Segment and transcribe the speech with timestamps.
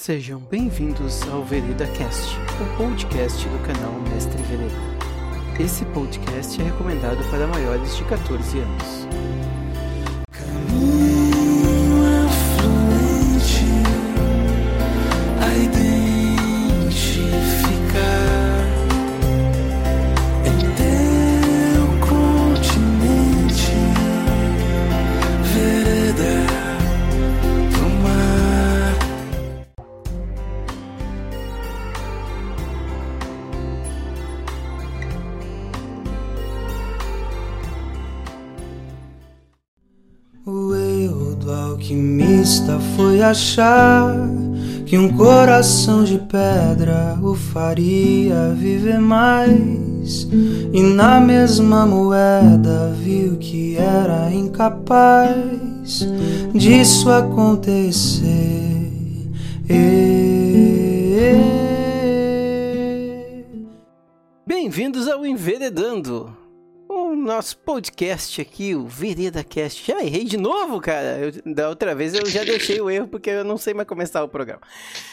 [0.00, 5.62] Sejam bem-vindos ao Vereda Cast, o podcast do canal Mestre Vereda.
[5.62, 9.49] Esse podcast é recomendado para maiores de 14 anos.
[43.30, 44.12] Achar
[44.84, 50.28] que um coração de pedra o faria viver mais.
[50.72, 56.08] E na mesma moeda viu que era incapaz
[56.52, 58.28] disso acontecer.
[64.44, 66.36] Bem-vindos ao Enveredando,
[67.20, 69.84] nosso podcast aqui, o Vereda Cast.
[69.86, 71.18] Já errei de novo, cara.
[71.18, 74.22] Eu- da outra vez eu já deixei o erro porque eu não sei mais começar
[74.24, 74.62] o programa.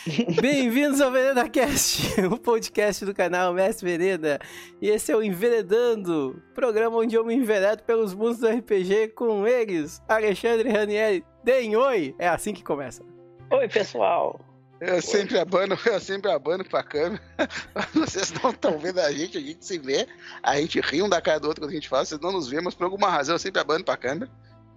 [0.41, 4.39] Bem-vindos ao Vereda Cast, o podcast do canal Mestre Vereda.
[4.81, 9.45] E esse é o Enveredando, programa onde eu me enveredo pelos mundos do RPG com
[9.45, 11.23] eles, Alexandre Ranieri.
[11.43, 12.15] Deem oi!
[12.17, 13.03] É assim que começa.
[13.51, 14.39] Oi, pessoal.
[14.79, 17.21] Eu sempre abano, eu sempre abano pra câmera.
[17.93, 20.07] Vocês não estão vendo a gente, a gente se vê,
[20.43, 22.47] a gente ri um da cara do outro quando a gente fala, vocês não nos
[22.47, 24.29] vê, mas por alguma razão eu sempre abano pra câmera.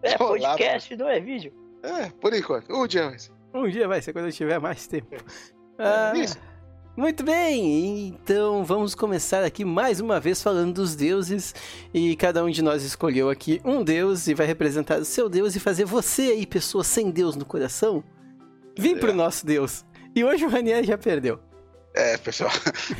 [0.02, 1.52] É Olá, podcast, não é vídeo.
[1.82, 2.72] É, por enquanto.
[2.72, 3.30] O dia mais.
[3.52, 5.16] Um dia vai ser quando eu tiver mais tempo.
[5.78, 6.38] Ah, Isso.
[6.96, 11.54] muito bem, então vamos começar aqui mais uma vez falando dos deuses.
[11.92, 15.56] E cada um de nós escolheu aqui um deus e vai representar o seu deus
[15.56, 18.04] e fazer você aí, pessoa sem Deus no coração,
[18.78, 19.84] vir pro nosso deus.
[20.14, 21.39] E hoje o Ranieri já perdeu.
[21.94, 22.50] É, pessoal.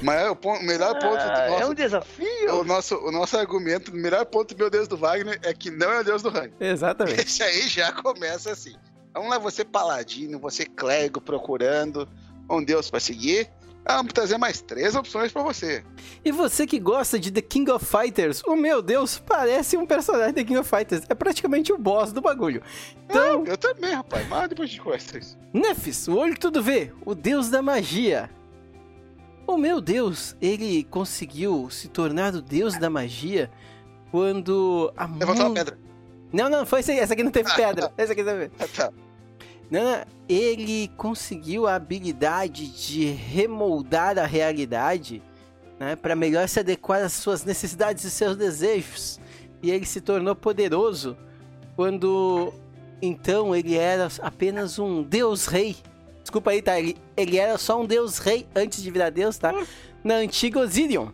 [0.01, 1.71] O maior ponto, o melhor ponto Ah, do é nosso.
[1.71, 2.55] um desafio.
[2.61, 5.71] O nosso, o nosso argumento, o melhor ponto do meu Deus do Wagner é que
[5.71, 6.53] não é o Deus do Rani.
[6.59, 7.21] Exatamente.
[7.23, 8.75] Esse aí já começa assim.
[9.15, 12.09] Vamos lá, você paladino, você clérigo procurando
[12.49, 13.49] um Deus pra seguir.
[13.97, 15.85] Vamos trazer mais três opções pra você.
[16.25, 20.33] E você que gosta de The King of Fighters, o meu deus parece um personagem
[20.35, 21.03] The King of Fighters.
[21.09, 22.63] É praticamente o boss do bagulho.
[23.09, 25.39] Então, Eu também, rapaz, mas depois conversa isso.
[25.53, 28.31] Nefis, o olho tudo vê, o deus da magia.
[29.47, 33.51] O meu deus, ele conseguiu se tornar o deus da magia
[34.13, 35.79] quando a Levantou mu- uma pedra.
[36.33, 37.93] Não, não, foi essa aí, essa aqui não teve pedra.
[37.97, 38.51] Essa aqui também.
[38.61, 38.93] Ah, tá.
[39.71, 45.23] Não, ele conseguiu a habilidade de remoldar a realidade,
[45.79, 49.21] né, para melhor se adequar às suas necessidades e seus desejos.
[49.63, 51.17] E ele se tornou poderoso
[51.77, 52.53] quando
[53.01, 55.77] então ele era apenas um deus rei.
[56.23, 56.79] Desculpa aí, tá?
[56.79, 59.55] Ele, ele era só um deus rei antes de virar deus, tá?
[60.03, 61.09] Na antiga Osirion.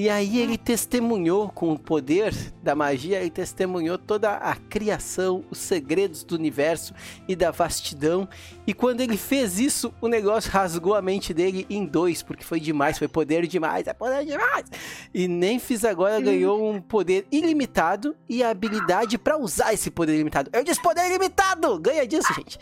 [0.00, 5.58] E aí ele testemunhou com o poder da magia, ele testemunhou toda a criação, os
[5.58, 6.94] segredos do universo
[7.28, 8.26] e da vastidão.
[8.66, 12.58] E quando ele fez isso, o negócio rasgou a mente dele em dois, porque foi
[12.58, 14.64] demais, foi poder demais, é poder demais.
[15.12, 20.48] E Nemphis agora ganhou um poder ilimitado e a habilidade pra usar esse poder ilimitado.
[20.54, 21.78] Eu disse poder ilimitado!
[21.78, 22.58] Ganha disso, gente.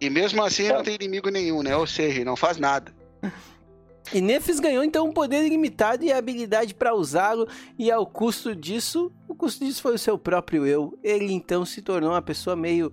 [0.00, 1.76] E mesmo assim não tem inimigo nenhum, né?
[1.76, 2.92] Ou seja, não faz nada.
[4.12, 7.46] E Nefis ganhou então um poder ilimitado e a habilidade para usá-lo,
[7.78, 10.98] e ao custo disso, o custo disso foi o seu próprio eu.
[11.02, 12.92] Ele então se tornou uma pessoa meio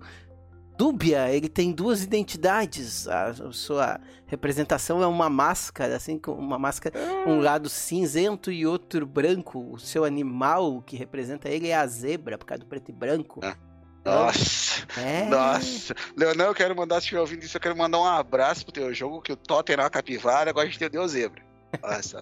[0.78, 3.08] dúbia, ele tem duas identidades.
[3.08, 6.96] A, sua representação é uma máscara, assim, com uma máscara,
[7.26, 9.72] um lado cinzento e outro branco.
[9.72, 13.40] O seu animal que representa ele é a zebra, por causa do preto e branco.
[13.42, 13.56] Ah.
[14.08, 15.24] Nossa, É.
[15.26, 15.94] nossa.
[16.16, 18.92] Leonel, eu quero mandar, se estiver ouvindo isso, eu quero mandar um abraço pro teu
[18.94, 21.42] jogo, que o Totem era uma capivara, agora a gente tem o Deus Zebra.
[21.82, 22.20] Olha só.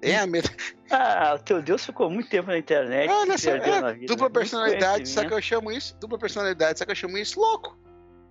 [0.00, 0.50] Tem a mesma.
[0.90, 3.08] Ah, o teu Deus ficou muito tempo na internet.
[3.38, 4.06] Só, perdeu é, na vida.
[4.06, 5.96] dupla Muito personalidade, só que eu chamo isso.
[5.98, 7.78] Dupla personalidade, só que eu chamo isso louco.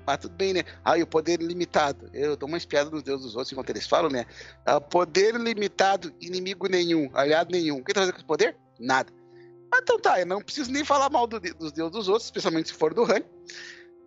[0.05, 0.63] Mas tudo bem, né?
[0.83, 2.09] Ah, e o poder ilimitado.
[2.13, 4.25] Eu dou uma espiada nos deuses dos outros enquanto eles falam, né?
[4.65, 7.77] Ah, poder limitado, inimigo nenhum, aliado nenhum.
[7.77, 8.57] O que tá fazendo com esse poder?
[8.79, 9.13] Nada.
[9.71, 12.69] Mas então tá, eu não preciso nem falar mal do dos deuses dos outros, especialmente
[12.69, 13.23] se for do Han.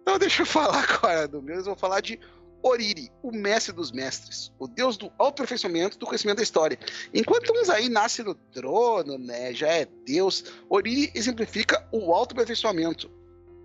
[0.02, 1.56] Então deixa eu falar agora do meu.
[1.56, 2.20] Eu vou falar de
[2.62, 6.78] Oriri, o mestre dos mestres, o deus do aperfeiçoamento do conhecimento da história.
[7.12, 13.11] Enquanto uns aí nasce no trono, né, já é deus, Oriri exemplifica o autoaperfeiçoamento.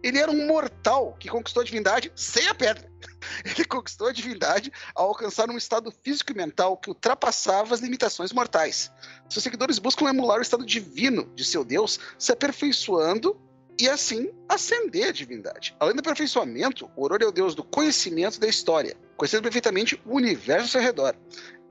[0.02, 2.90] Ele era um mortal que conquistou a divindade sem a pedra.
[3.44, 8.32] Ele conquistou a divindade ao alcançar um estado físico e mental que ultrapassava as limitações
[8.32, 8.92] mortais.
[9.30, 13.40] Seus seguidores buscam emular o estado divino de seu Deus, se aperfeiçoando
[13.80, 15.76] e assim ascender a divindade.
[15.80, 20.64] Além do aperfeiçoamento, o é o deus do conhecimento da história, conhecendo perfeitamente o universo
[20.64, 21.16] ao seu redor.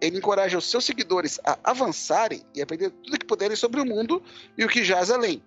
[0.00, 4.22] Ele encoraja os seus seguidores a avançarem e aprender tudo que puderem sobre o mundo
[4.56, 5.42] e o que jaz além.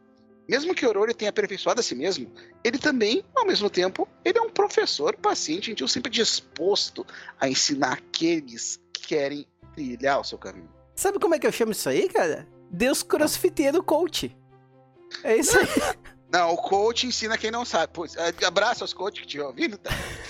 [0.49, 2.31] Mesmo que Ororo tenha aperfeiçoado a si mesmo,
[2.63, 7.05] ele também, ao mesmo tempo, ele é um professor paciente, gentil, sempre disposto
[7.39, 10.69] a ensinar aqueles que querem trilhar o seu caminho.
[10.95, 12.47] Sabe como é que eu chamo isso aí, cara?
[12.69, 14.35] Deus crossfiteiro coach.
[15.23, 15.65] É isso aí.
[16.31, 17.91] Não, o coach ensina quem não sabe.
[17.91, 18.05] Pô,
[18.47, 19.89] abraço aos coaches que estiver ouvindo, tá?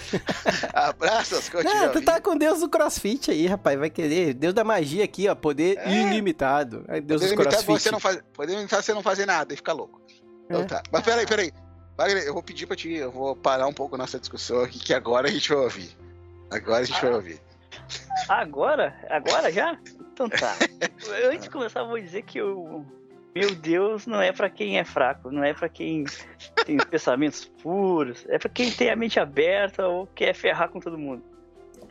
[0.74, 3.78] abraço aos coaches que Não, tu tá com Deus do crossfit aí, rapaz.
[3.78, 4.34] Vai querer.
[4.34, 5.36] Deus da magia aqui, ó.
[5.36, 5.92] Poder É.
[5.92, 6.84] ilimitado.
[7.04, 7.66] Deus Poder imitar crossfit.
[7.84, 10.01] você não faz, poder imitar você não fazer nada e ficar louco.
[10.46, 10.66] Então É.
[10.66, 10.84] tá.
[10.92, 11.52] Mas peraí, peraí.
[11.98, 14.80] Wagner, eu vou pedir pra ti, eu vou parar um pouco a nossa discussão aqui,
[14.80, 15.96] que agora a gente vai ouvir.
[16.50, 17.42] Agora a gente vai ouvir.
[18.28, 18.96] Agora?
[19.10, 19.78] Agora já?
[20.14, 20.56] Então tá.
[21.30, 22.86] Antes de começar, eu vou dizer que o
[23.36, 26.06] meu Deus não é pra quem é fraco, não é pra quem
[26.66, 30.80] tem os pensamentos puros, é pra quem tem a mente aberta ou quer ferrar com
[30.80, 31.24] todo mundo.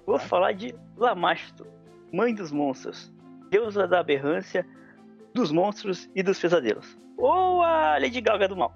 [0.06, 1.66] Vou falar de Lamashto,
[2.12, 3.12] mãe dos monstros,
[3.48, 4.66] deusa da aberrância,
[5.34, 6.98] dos monstros e dos pesadelos.
[7.16, 8.74] Ou a Lady Gaga do mal.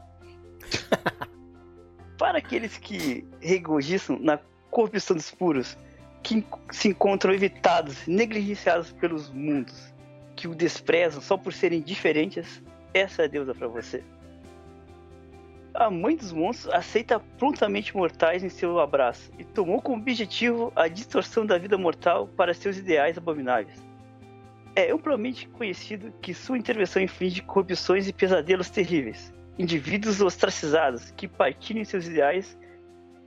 [2.19, 4.39] Para aqueles que regoziçam na
[4.71, 5.77] corrupção dos puros,
[6.23, 9.93] que se encontram evitados, negligenciados pelos mundos,
[10.37, 12.63] que o desprezam só por serem diferentes,
[12.93, 14.03] essa é a deusa para você.
[15.75, 20.87] A mãe dos monstros aceita prontamente mortais em seu abraço e tomou como objetivo a
[20.87, 23.94] distorção da vida mortal para seus ideais abomináveis.
[24.77, 29.33] É amplamente conhecido que sua intervenção inflige corrupções e pesadelos terríveis.
[29.59, 32.57] Indivíduos ostracizados que partilham seus ideais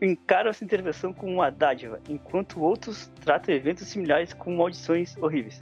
[0.01, 5.59] encaram essa intervenção como uma dádiva, enquanto outros tratam eventos similares como maldições horríveis.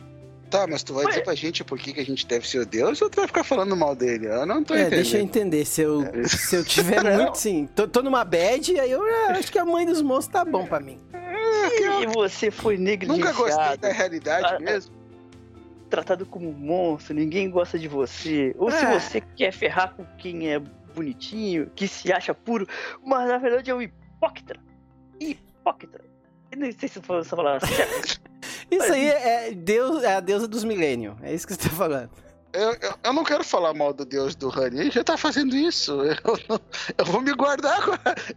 [0.50, 1.10] Tá, mas tu vai Ué.
[1.12, 3.28] dizer pra gente por que, que a gente deve ser o Deus ou tu vai
[3.28, 4.28] ficar falando mal dele?
[4.28, 4.96] Eu não tô É, entendendo.
[4.96, 5.66] deixa eu entender.
[5.66, 6.28] Se eu, É.
[6.28, 7.16] se eu tiver Não.
[7.24, 7.68] muito, sim.
[7.76, 10.66] Tô, tô numa bad, aí eu ah, acho que a mãe dos monstros tá bom
[10.66, 11.00] pra mim.
[12.02, 14.94] E você foi Nunca gostei da realidade Ah, mesmo.
[15.90, 18.56] Tratado como um monstro, ninguém gosta de você.
[18.58, 19.00] Ou se É.
[19.00, 22.68] você quer ferrar com quem é bonitinho, que se acha puro,
[23.04, 24.56] mas na verdade é um hipócrita.
[25.20, 26.02] Hipócrita.
[26.52, 28.20] Eu não sei se eu tô falando essa palavra certa.
[28.72, 31.16] Isso aí é, Deus, é a deusa dos milênios.
[31.22, 32.10] É isso que você tá falando.
[32.54, 35.54] Eu, eu, eu não quero falar mal do Deus do Rani, ele já tá fazendo
[35.58, 35.92] isso.
[36.24, 36.60] Eu, não-
[36.98, 37.80] eu vou me guardar,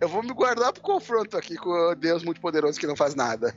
[0.01, 3.15] eu vou me guardar pro confronto aqui com o Deus muito poderoso que não faz
[3.15, 3.55] nada.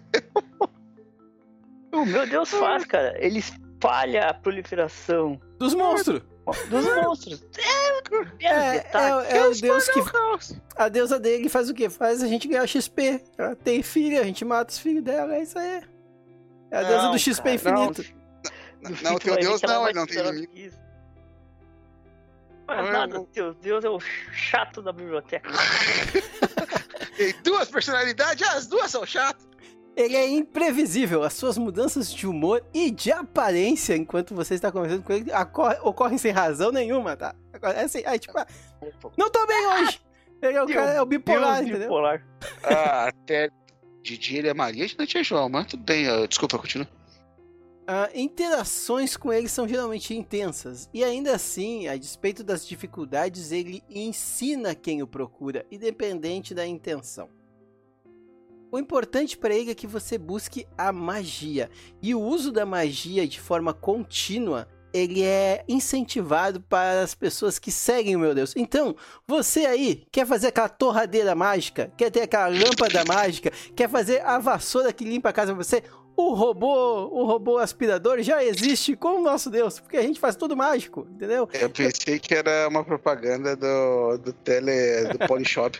[1.91, 3.13] O meu Deus faz, cara.
[3.23, 3.43] Ele
[3.85, 6.21] espalha a proliferação Dos monstros.
[6.69, 7.43] dos monstros.
[7.57, 10.03] É, É, é, é, é o Deus que.
[10.05, 10.55] Caos.
[10.75, 11.89] A deusa dele faz o quê?
[11.89, 13.23] Faz a gente ganhar XP.
[13.37, 15.81] Ela tem filho, a gente mata os filhos dela, é isso aí.
[16.69, 18.05] É a deusa Não, do XP cara, infinito.
[18.81, 20.51] Não, fim, tu teu Deus não, ele não tem inimigo.
[20.57, 20.77] isso.
[22.67, 25.49] Mas Ah, nada, eu- teu Deus é o chato da biblioteca.
[27.17, 29.45] Tem duas personalidades, as duas são chatas.
[29.95, 31.23] Ele é imprevisível.
[31.23, 35.31] As suas mudanças de humor e de aparência enquanto você está conversando com ele
[35.83, 37.35] ocorrem sem razão nenhuma, tá?
[37.53, 38.47] Agora, É assim, aí, tipo, ah,
[39.17, 40.01] não tô bem hoje.
[40.41, 41.87] Ele é o, cara, é o bipolar, Deus entendeu?
[41.87, 42.25] bipolar.
[42.63, 43.49] Ah, até
[44.01, 46.87] Didi ele é Maria, de noite é João, mas tudo bem, ah, desculpa, continua.
[47.85, 53.83] Ah, interações com ele são geralmente intensas, e ainda assim, a despeito das dificuldades, ele
[53.89, 57.29] ensina quem o procura, independente da intenção.
[58.71, 61.69] O importante para ele é que você busque a magia,
[62.01, 67.69] e o uso da magia de forma contínua, ele é incentivado para as pessoas que
[67.69, 68.53] seguem o meu Deus.
[68.55, 68.95] Então,
[69.27, 74.39] você aí quer fazer aquela torradeira mágica, quer ter aquela lâmpada mágica, quer fazer a
[74.39, 75.83] vassoura que limpa a casa pra você,
[76.15, 80.35] o robô, o robô aspirador já existe com o nosso Deus, porque a gente faz
[80.35, 81.47] tudo mágico, entendeu?
[81.53, 85.79] Eu pensei que era uma propaganda do, do tele, do Polishop.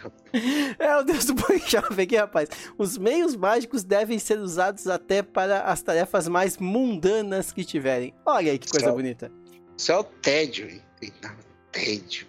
[0.80, 2.50] É o Deus do Bookshop aqui, rapaz.
[2.78, 8.14] Os meios mágicos devem ser usados até para as tarefas mais mundanas que tiverem.
[8.26, 9.32] Olha aí que coisa Só- bonita.
[9.78, 10.82] Isso é o tédio, hein?
[11.24, 11.32] Não,
[11.72, 12.28] tédio.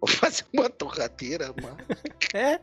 [0.00, 1.76] Vou fazer uma torradeira, mano.
[2.34, 2.58] É.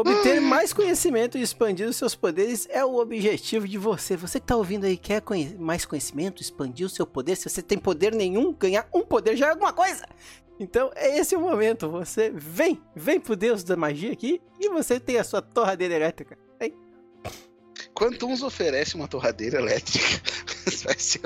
[0.00, 4.16] Obter mais conhecimento e expandir os seus poderes é o objetivo de você.
[4.16, 7.36] Você que tá ouvindo aí quer conhe- mais conhecimento, expandir o seu poder.
[7.36, 10.04] Se você tem poder nenhum, ganhar um poder já é alguma coisa.
[10.60, 11.88] Então, é esse o momento.
[11.90, 16.36] Você vem, vem pro Deus da magia aqui e você tem a sua torradeira elétrica.
[17.94, 20.06] Quanto uns oferece uma torradeira elétrica,
[20.98, 21.20] ser,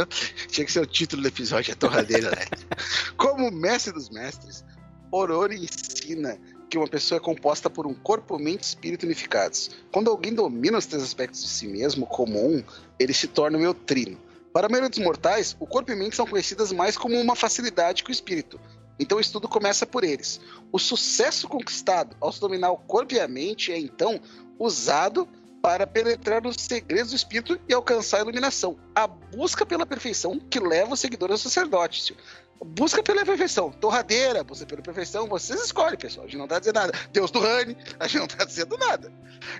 [0.49, 2.77] tinha que ser o título do episódio, a torradeira elétrica.
[3.17, 4.65] Como mestre dos mestres,
[5.11, 6.39] Orori ensina
[6.73, 9.71] que uma pessoa é composta por um corpo, mente e espírito unificados.
[9.93, 12.65] Quando alguém domina os três aspectos de si mesmo como um,
[12.99, 14.19] ele se torna um eutrino.
[14.55, 18.03] Para a maioria dos mortais, o corpo e mente são conhecidas mais como uma facilidade
[18.03, 18.59] que o espírito.
[18.99, 20.41] Então o estudo começa por eles.
[20.73, 24.19] O sucesso conquistado ao se dominar o corpo e a mente é então
[24.59, 25.29] usado
[25.63, 28.77] para penetrar nos segredos do espírito e alcançar a iluminação.
[28.95, 32.17] A busca pela perfeição que leva o seguidor ao sacerdócio.
[32.65, 33.71] Busca pela perfeição.
[33.71, 35.29] Torradeira, busca pela perfeição.
[35.29, 36.27] Vocês escolhem, pessoal.
[36.27, 36.93] A gente não está dizendo nada.
[37.13, 39.13] Deus do Rani, a gente não está dizendo nada.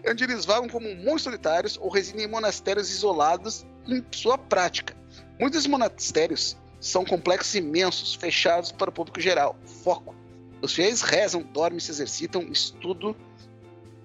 [0.09, 4.97] Onde eles vagam como monstros solitários ou residem em monastérios isolados em sua prática.
[5.39, 9.57] Muitos monastérios são complexos imensos, fechados para o público geral.
[9.85, 10.15] Foco.
[10.61, 13.17] Os fiéis rezam, dormem, se exercitam, estudam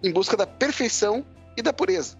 [0.03, 1.25] em busca da perfeição
[1.57, 2.17] e da pureza.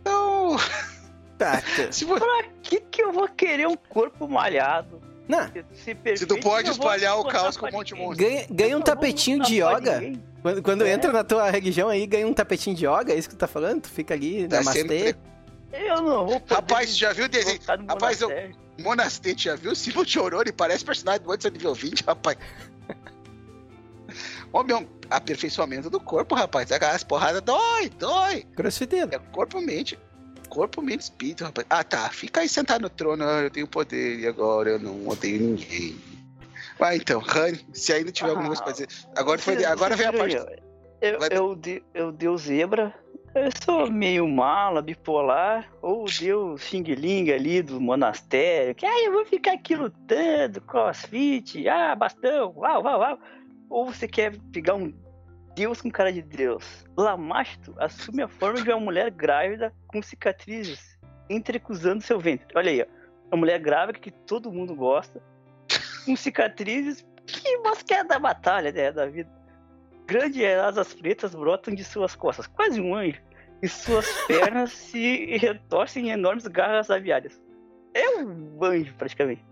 [0.00, 0.56] Então.
[1.36, 2.20] Tá, se, você...
[2.24, 5.02] Pra que, que eu vou querer um corpo malhado?
[5.26, 5.48] Não.
[5.72, 8.24] Se, perfeito, se tu pode espalhar o caos com um monte de monstro.
[8.24, 10.00] Ganha, ganha um tapetinho de yoga.
[10.40, 10.92] Quando, quando É.
[10.92, 13.48] entra na tua religião aí, ganha um tapetinho de yoga, é isso que tu tá
[13.48, 13.82] falando?
[13.82, 14.80] Tu fica ali, Tá namastê.
[14.88, 15.18] sendo-
[15.72, 17.58] Eu não vou poder Rapaz, já viu o desenho?
[17.88, 18.56] Rapaz, eu- monastério.
[18.78, 19.74] Monastete, já viu?
[19.74, 22.38] Simon Choroni parece personagem do Antes nível 20, rapaz.
[24.54, 26.70] Ô, meu, aperfeiçoamento do corpo, rapaz.
[26.70, 28.44] As porradas dói, dói.
[28.54, 29.10] Crossfiteiro.
[29.12, 29.98] É corpo, mente.
[30.48, 31.66] Corpo, mente, espírito, rapaz.
[31.68, 32.08] Ah, tá.
[32.10, 33.24] Fica aí sentado no trono.
[33.24, 35.96] Ah, eu tenho poder e agora eu não odeio ninguém.
[36.78, 38.88] Vai então, Rani, se ainda tiver alguma coisa pra dizer.
[39.16, 40.36] Agora, foi, agora vem a parte.
[41.00, 42.94] Eu, Vai- eu, de- eu deu zebra.
[43.34, 49.26] Eu sou meio mala, bipolar, ou deu xing-ling ali do monastério, que ah, eu vou
[49.26, 53.18] ficar aqui lutando, crossfit, ah, bastão, uau, uau, uau.
[53.74, 54.94] Ou você quer pegar um
[55.56, 56.86] Deus com cara de Deus.
[56.96, 60.96] Lamasto assume a forma de uma mulher grávida com cicatrizes
[61.28, 62.46] entrecruzando seu ventre.
[62.54, 62.86] Olha aí, ó.
[63.32, 65.20] Uma mulher grávida que todo mundo gosta,
[66.06, 69.28] com cicatrizes que mosqueia da batalha, né, da vida.
[70.06, 73.20] Grandes asas pretas brotam de suas costas, quase um anjo,
[73.60, 77.42] e suas pernas se retorcem em enormes garras aviárias.
[77.92, 79.44] É um anjo, praticamente.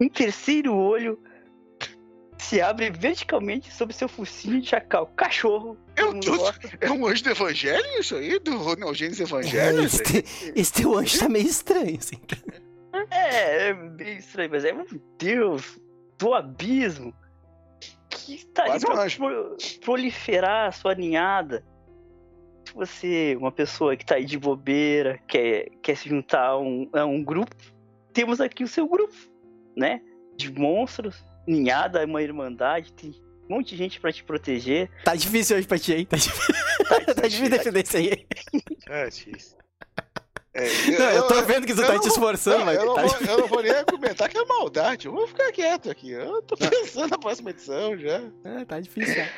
[0.00, 1.22] Um terceiro olho
[2.40, 5.06] se abre verticalmente sobre seu focinho de chacal.
[5.16, 6.68] Cachorro, Eu mundo tô- gosta.
[6.80, 8.38] É um anjo do evangelho isso aí?
[8.38, 9.82] Do Ronaldinho Evangelho?
[9.84, 12.16] esse, te- esse teu anjo tá meio estranho, assim.
[13.10, 14.84] É, é bem estranho, mas é um
[15.18, 15.78] deus
[16.18, 17.14] do abismo
[18.08, 19.16] que está Quase um pra anjo.
[19.18, 21.64] pro- proliferar a sua ninhada.
[22.66, 26.88] Se você, uma pessoa que tá aí de bobeira, quer, quer se juntar a um,
[26.92, 27.54] a um grupo,
[28.12, 29.14] temos aqui o seu grupo,
[29.76, 30.00] né?
[30.36, 33.10] De monstros, ninhada, é uma irmandade, tem
[33.48, 34.90] um monte de gente pra te proteger.
[35.04, 36.06] Tá difícil hoje pra ti, hein?
[36.06, 36.54] Tá difícil,
[37.14, 38.26] tá difícil defender isso aí.
[38.88, 39.58] É, difícil.
[40.52, 40.64] É,
[40.98, 42.94] Não, eu tô vendo que tu eu tá não te esforçando, não, mas eu, não
[42.94, 43.32] tá vou, difícil.
[43.34, 45.06] eu não vou nem argumentar que é maldade.
[45.06, 46.10] Eu vou ficar quieto aqui.
[46.10, 48.20] Eu tô pensando na próxima edição já.
[48.44, 49.14] É, tá difícil.
[49.14, 49.28] já.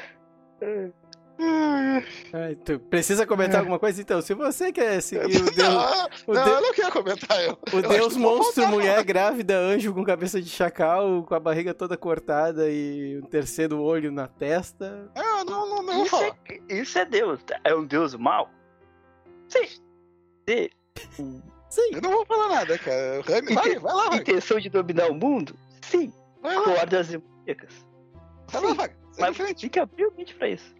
[2.32, 4.00] Ai, tu precisa comentar alguma coisa?
[4.00, 7.44] Então, se você quer seguir o Deus, Não, o não, Deus- eu não quero comentar.
[7.44, 11.74] Eu, o eu Deus monstro, mulher grávida, anjo com cabeça de chacal, com a barriga
[11.74, 15.10] toda cortada e um terceiro olho na testa.
[15.16, 16.34] Não, não, não, não Isso é,
[16.68, 17.42] isso é Deus.
[17.44, 17.58] tá?
[17.64, 18.50] É um Deus mau?
[19.48, 19.66] Sim.
[20.48, 20.68] Sim.
[21.68, 21.90] Sim.
[21.92, 23.22] Eu não vou falar nada, cara.
[23.22, 24.18] Vai, vai lá, vai.
[24.18, 25.54] Intenção de dominar o mundo?
[25.82, 26.12] Sim.
[26.42, 27.86] Vai lá, Cordas demoníacas?
[28.48, 28.90] vai lá, vai.
[29.18, 30.74] Mas tem que abrir o mente pra isso.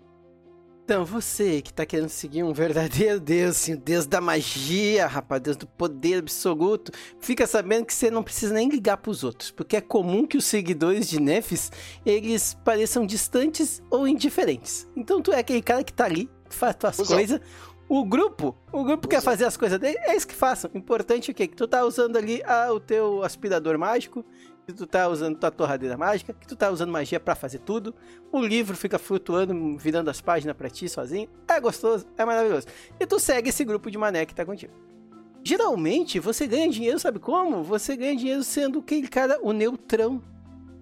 [0.85, 5.41] Então, você que tá querendo seguir um verdadeiro Deus, assim, o Deus da magia, rapaz,
[5.41, 9.77] Deus do poder absoluto, fica sabendo que você não precisa nem ligar pros outros, porque
[9.77, 11.71] é comum que os seguidores de Nefis,
[12.05, 14.89] eles pareçam distantes ou indiferentes.
[14.97, 17.17] Então tu é aquele cara que tá ali, faz tuas Cusão.
[17.17, 17.41] coisas,
[17.89, 19.33] o grupo, o grupo quer Cusão.
[19.33, 20.69] fazer as coisas dele, é isso que façam.
[20.75, 21.47] Importante é o quê?
[21.47, 24.25] Que tu tá usando ali ah, o teu aspirador mágico,
[24.67, 27.95] que tu tá usando tua torradeira mágica, que tu tá usando magia pra fazer tudo,
[28.31, 31.29] o livro fica flutuando, virando as páginas pra ti sozinho.
[31.49, 32.67] É gostoso, é maravilhoso.
[32.99, 34.73] E tu segue esse grupo de mané que tá contigo.
[35.45, 37.65] Geralmente, você ganha dinheiro, sabe como?
[37.65, 40.23] Você ganha dinheiro sendo aquele cara, o neutrão.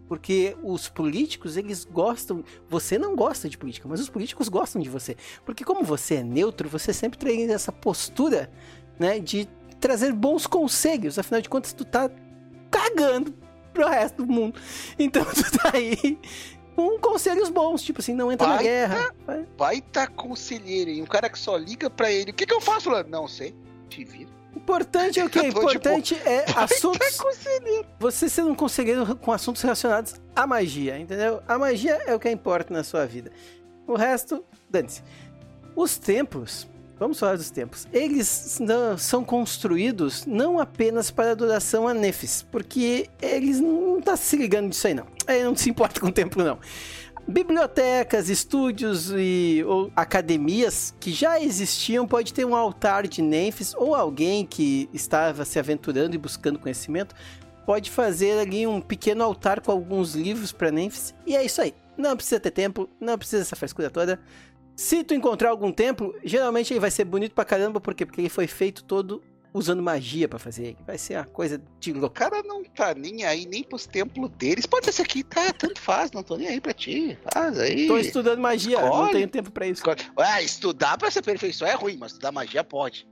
[0.06, 2.44] Porque os políticos, eles gostam.
[2.68, 5.16] Você não gosta de política, mas os políticos gostam de você.
[5.46, 8.50] Porque como você é neutro, você sempre tem essa postura,
[8.98, 9.48] né, de
[9.80, 11.18] trazer bons conselhos.
[11.18, 12.10] Afinal de contas, tu tá
[12.70, 13.32] cagando
[13.72, 14.58] pro resto do mundo.
[14.98, 16.18] Então tu tá aí
[16.76, 19.14] com conselhos bons, tipo assim, não entra na Vai, guerra.
[19.58, 21.02] Baita conselheiro, hein?
[21.02, 22.30] Um cara que só liga pra ele.
[22.30, 23.10] O que, que eu faço, Lando?
[23.10, 23.54] Não sei.
[23.88, 24.30] Te vira.
[24.56, 25.38] Importante é o que?
[25.38, 27.16] Eu tô, tipo, Importante é assuntos.
[27.16, 27.86] conselheiro.
[27.98, 31.42] Você sendo um conselheiro com assuntos relacionados à magia, entendeu?
[31.46, 33.30] A magia é o que importa na sua vida.
[33.86, 35.02] O resto, dane-se.
[35.76, 36.66] Os templos,
[37.00, 43.08] vamos falar dos templos, eles não- são construídos não apenas para adoração a Nefis, porque
[43.20, 45.06] eles não estão se ligando disso aí não.
[45.26, 46.58] Ele não se importa com o templo não.
[47.26, 53.94] Bibliotecas, estúdios e ou academias que já existiam pode ter um altar de Nefis ou
[53.94, 57.14] alguém que estava se aventurando e buscando conhecimento
[57.64, 61.14] pode fazer ali um pequeno altar com alguns livros pra Nênfis.
[61.24, 61.72] E é isso aí.
[61.96, 64.18] Não precisa ter templo, não precisa essa frescura toda.
[64.80, 68.06] Se tu encontrar algum templo, geralmente ele vai ser bonito pra caramba, por quê?
[68.06, 69.22] Porque ele foi feito todo
[69.52, 70.74] usando magia pra fazer.
[70.86, 72.14] Vai ser uma coisa de O louco.
[72.16, 74.64] cara não tá nem aí nem pros templos deles.
[74.64, 75.52] Pode ser esse aqui, tá?
[75.52, 77.18] Tanto faz, não tô nem aí pra ti.
[77.30, 77.88] Faz aí.
[77.88, 79.12] Tô estudando magia, não Escolhe.
[79.12, 79.82] tenho tempo pra isso.
[80.16, 83.06] Ah, estudar pra se aperfeiçoar é ruim, mas estudar magia pode.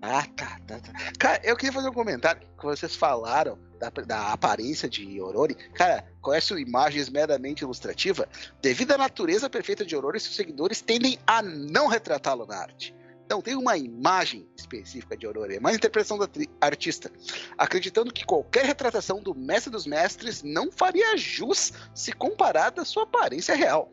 [0.00, 0.92] Ah, tá, tá, tá.
[1.18, 5.54] Cara, eu queria fazer um comentário que vocês falaram da, da aparência de Orori.
[5.74, 8.28] Cara, essa imagens meramente ilustrativa,
[8.60, 12.94] devido à natureza perfeita de Orori, seus seguidores tendem a não retratá-lo na arte.
[13.26, 16.28] Então tem uma imagem específica de Orori, é mais interpretação da
[16.60, 17.10] artista,
[17.56, 23.04] acreditando que qualquer retratação do mestre dos mestres não faria jus se comparada à sua
[23.04, 23.90] aparência real.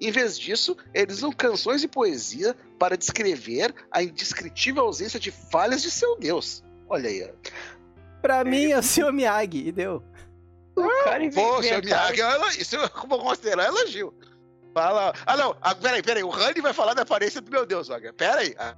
[0.00, 5.80] Em vez disso, eles usam canções e poesia para descrever a indescritível ausência de falhas
[5.80, 6.62] de seu deus.
[6.86, 7.32] Olha aí.
[8.24, 9.12] Pra mim é o Sr.
[9.12, 10.02] Miyagi, e deu.
[10.74, 14.14] O cara Pô, seu Miyagi, é elo- isso eu vou considerar elogio.
[14.72, 15.12] Fala.
[15.26, 15.54] Ah, não.
[15.60, 16.24] Ah, peraí, peraí.
[16.24, 18.14] O Randy vai falar da aparência do meu Deus, Wagner.
[18.14, 18.54] Peraí.
[18.58, 18.74] Ah,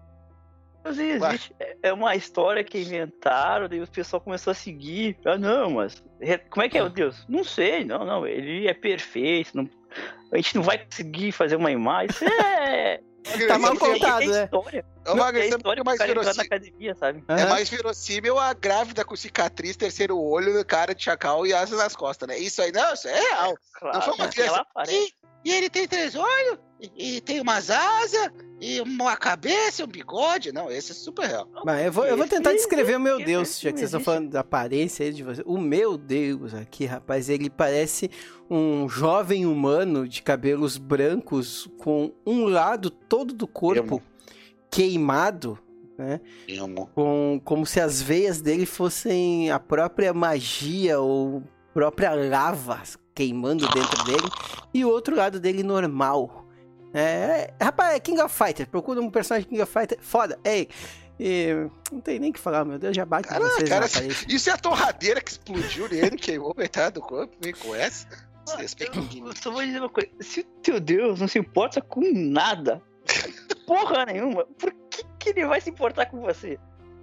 [0.84, 5.16] Mas existe, é uma história que inventaram, daí o pessoal começou a seguir.
[5.24, 6.02] Ah, não, mas
[6.50, 7.24] como é que é o Deus?
[7.28, 9.70] Não sei, não, não, ele é perfeito, não-
[10.32, 12.10] a gente não vai conseguir fazer uma imagem.
[12.10, 13.00] Isso é.
[13.48, 14.44] Tá mal é- contado, é né?
[14.44, 14.84] história.
[15.06, 16.46] É história é mais cara entrar na verossímil?
[16.46, 17.24] academia, sabe?
[17.28, 17.48] É Aham.
[17.48, 22.28] mais verossímil a grávida com cicatriz, terceiro olho, cara de chacal e asas nas costas,
[22.28, 22.38] né?
[22.38, 23.54] Isso aí, não, isso é real.
[23.74, 24.66] Claro, foi uma ela criança.
[24.88, 25.12] E,
[25.44, 29.88] e ele tem três olhos, e, e tem umas asas, e uma cabeça, e um
[29.88, 30.50] bigode.
[30.50, 31.48] Não, esse é super real.
[31.64, 34.00] Mas eu vou, eu vou tentar descrever o meu Deus, já que não vocês estão
[34.00, 35.42] falando da aparência aí de você.
[35.46, 38.10] O meu Deus aqui, rapaz, ele parece
[38.50, 44.02] um jovem humano de cabelos brancos com um lado todo do corpo
[44.70, 45.58] queimado,
[45.98, 46.20] né?
[46.94, 51.42] Com, como se as veias dele fossem a própria magia ou
[51.72, 52.82] própria lava
[53.14, 54.28] queimando dentro dele.
[54.74, 56.46] E o outro lado dele normal.
[56.92, 58.68] É, rapaz, é King of Fighter.
[58.68, 59.98] Procura um personagem King of Fighter.
[60.00, 60.38] Foda.
[60.44, 60.68] Ei.
[61.18, 63.86] E, não tem nem o que falar, meu Deus, já bate Cara, vocês cara.
[64.28, 68.06] Isso é a torradeira que explodiu nele, queimou metade do corpo, me conhece?
[68.50, 70.10] Ah, eu- eu só vou dizer uma coisa.
[70.20, 72.82] Se o teu Deus não se importa com nada,
[73.66, 76.58] porra nenhuma, por que, que ele vai se importar com você?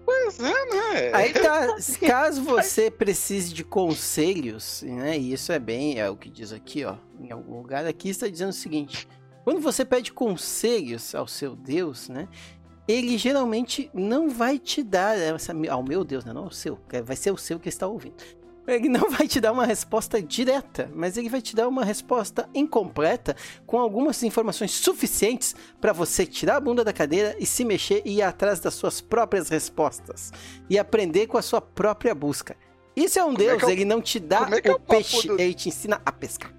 [0.06, 1.12] Pois é, né?
[1.14, 5.18] Aí tá, caso você precise de conselhos, né?
[5.18, 6.96] E isso é bem, é o que diz aqui, ó.
[7.20, 9.08] Em algum lugar aqui está dizendo o seguinte:
[9.44, 12.28] quando você pede conselhos ao seu Deus, né?
[12.86, 16.34] Ele geralmente não vai te dar essa, ao meu Deus, né?
[16.34, 18.22] Não ao seu, que vai ser o seu que está ouvindo.
[18.66, 22.48] Ele não vai te dar uma resposta direta, mas ele vai te dar uma resposta
[22.56, 28.02] incompleta com algumas informações suficientes para você tirar a bunda da cadeira e se mexer
[28.06, 30.32] e ir atrás das suas próprias respostas
[30.70, 32.56] e aprender com a sua própria busca.
[32.96, 35.28] Isso é um Como é Deus, é o- ele não te dá é o peixe,
[35.28, 36.54] do- ele te ensina a pescar.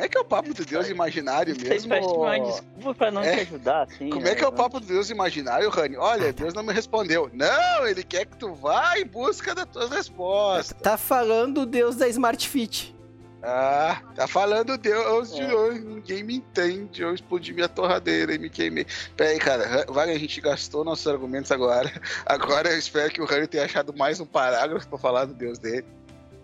[0.00, 1.88] Como é que é o papo do Deus imaginário mesmo?
[1.88, 3.34] parece uma desculpa pra não É.
[3.36, 4.08] te ajudar, assim.
[4.08, 4.56] Como é que é o né?
[4.56, 5.96] papo do Deus imaginário, Rani?
[5.98, 7.30] Olha, Deus não me respondeu.
[7.34, 10.80] Não, ele quer que tu vá em busca das tuas respostas.
[10.80, 12.96] Tá falando o Deus da Smart Fit.
[13.42, 15.54] Ah, tá falando Deus de É.
[15.54, 17.00] hoje, ninguém me entende.
[17.02, 18.86] Eu explodi minha torradeira e me queimei.
[19.16, 21.90] Pera aí, cara, Wagner, a gente gastou nossos argumentos agora.
[22.26, 25.58] Agora eu espero que o Rani tenha achado mais um parágrafo pra falar do Deus
[25.58, 25.86] dele.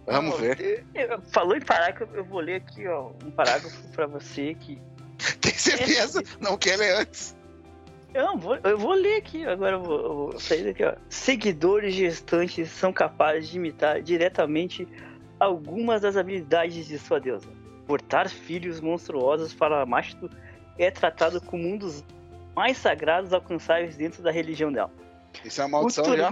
[0.06, 0.84] Vamos ver.
[1.32, 4.80] Falou em parágrafo, eu vou ler aqui, ó, um parágrafo pra você que.
[5.40, 6.22] Tem certeza?
[6.40, 7.36] Não quer ler antes.
[8.14, 10.94] Eu vou, eu vou ler aqui, agora eu vou, eu vou sair daqui, ó.
[11.08, 14.88] Seguidores gestantes são capazes de imitar diretamente
[15.38, 17.48] algumas das habilidades de sua deusa.
[17.86, 20.30] Portar filhos monstruosos para Machto
[20.78, 22.02] é tratado como um dos
[22.54, 24.90] mais sagrados alcançáveis dentro da religião dela.
[25.44, 26.30] Isso é uma O maldição já?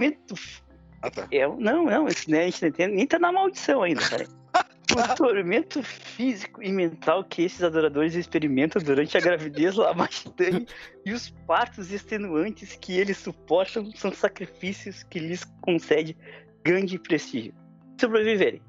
[1.05, 1.27] Ah, tá.
[1.31, 4.27] É, não, não, isso, né, a gente não entende, nem tá na maldição ainda, cara.
[4.95, 10.67] O tormento físico e mental que esses adoradores experimentam durante a gravidez lamastane
[11.03, 16.15] e os partos extenuantes que eles suportam são sacrifícios que lhes concede
[16.63, 17.53] grande prestígio.
[17.99, 18.61] Sobreviverem.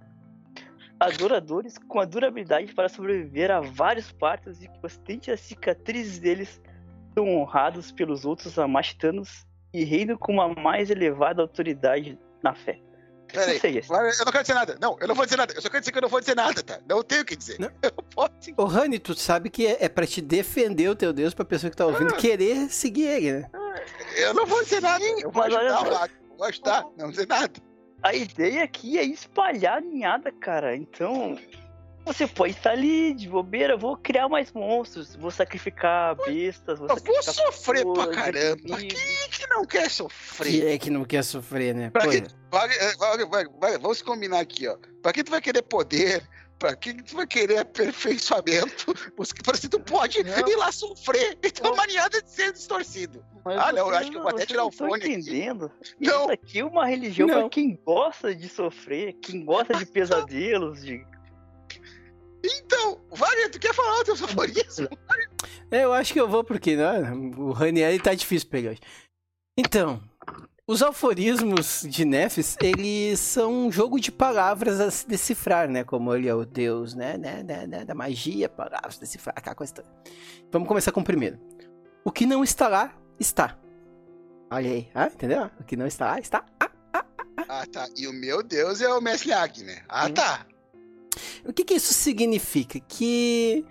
[0.99, 6.61] Adoradores com a durabilidade para sobreviver a vários partos e que ostente as cicatrizes deles
[7.15, 12.19] são honrados pelos outros amashtanos e reinam com uma mais elevada autoridade
[12.51, 12.79] na fé.
[13.33, 13.55] Pera aí.
[13.55, 14.79] Ou seja, Wagner, Eu não quero dizer nada.
[14.81, 15.53] Não, eu não vou dizer nada.
[15.53, 16.79] Eu só quero dizer que eu não vou dizer nada, tá?
[16.89, 17.59] Não tenho o que dizer.
[17.59, 17.71] Não.
[17.83, 18.55] Eu posso sim.
[18.57, 21.71] Ô, Rani, tu sabe que é, é pra te defender o teu Deus, pra pessoa
[21.71, 22.17] que tá ouvindo Ah.
[22.17, 23.51] querer seguir ele, né?
[24.17, 25.05] Eu não vou dizer nada.
[25.05, 25.85] Eu vou mas ajudar o.
[25.91, 26.11] Wagner.
[26.39, 26.83] Vou ajudar.
[26.83, 27.53] Não vou dizer nada.
[28.03, 30.77] a ideia aqui é espalhar a ninhada, cara.
[30.77, 31.37] Então,
[32.05, 36.95] você pode estar ali de bobeira, vou criar mais monstros, vou sacrificar bestas, vou Eu
[36.97, 38.61] vou sacrificar sofrer pra pessoas, caramba.
[38.65, 38.79] inimigos.
[38.79, 39.16] Quem que
[39.57, 40.67] não quer sofrer?
[40.75, 41.91] é que não quer sofrer, né?
[41.91, 44.77] Pra que, vai, vai, vai, vai, vamos combinar aqui, ó.
[45.03, 46.23] Pra que tu vai querer poder?
[46.59, 48.95] Pra que tu vai querer aperfeiçoamento?
[49.15, 50.49] Porque que tu pode Não.
[50.49, 51.39] ir lá sofrer.
[51.43, 51.77] Então, Não.
[51.77, 53.23] maniada de ser distorcido.
[53.45, 55.13] Mas Ah, não, eu acho que eu vou até tirar o estão fone aqui.
[55.13, 55.71] entendendo.
[56.01, 57.41] Não, Isso aqui é uma religião Não.
[57.43, 61.05] pra quem gosta de sofrer, quem gosta de pesadelos, de
[62.45, 64.89] então, Wagner, tu quer falar o teu aforismo?
[65.71, 68.81] É, eu acho que eu vou porque né, o Ranieri tá difícil pegar hoje.
[69.57, 70.03] Então,
[70.67, 75.85] os aforismos de Nefes, eles são um jogo de palavras a se decifrar, né?
[75.85, 77.17] Como ele é o deus, né?
[77.17, 79.89] né, né, né, da magia, palavras, decifrar, aquela coisa toda.
[80.53, 81.39] Vamos começar com o primeiro.
[82.05, 83.59] O que não está lá, está.
[84.51, 85.51] Olha aí, ah, entendeu?
[85.59, 86.45] O que não está lá, está.
[86.61, 86.71] Ah,
[87.49, 87.89] Ah, tá.
[87.97, 89.83] E o meu Deus é o Mestre Ag, né?
[89.89, 90.15] Ah, Hum.
[90.15, 90.47] tá.
[91.45, 92.79] O que, que isso significa?
[92.81, 93.65] Que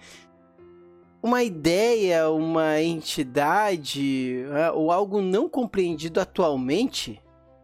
[1.26, 7.20] uma ideia, uma entidade né, ou algo não compreendido atualmente,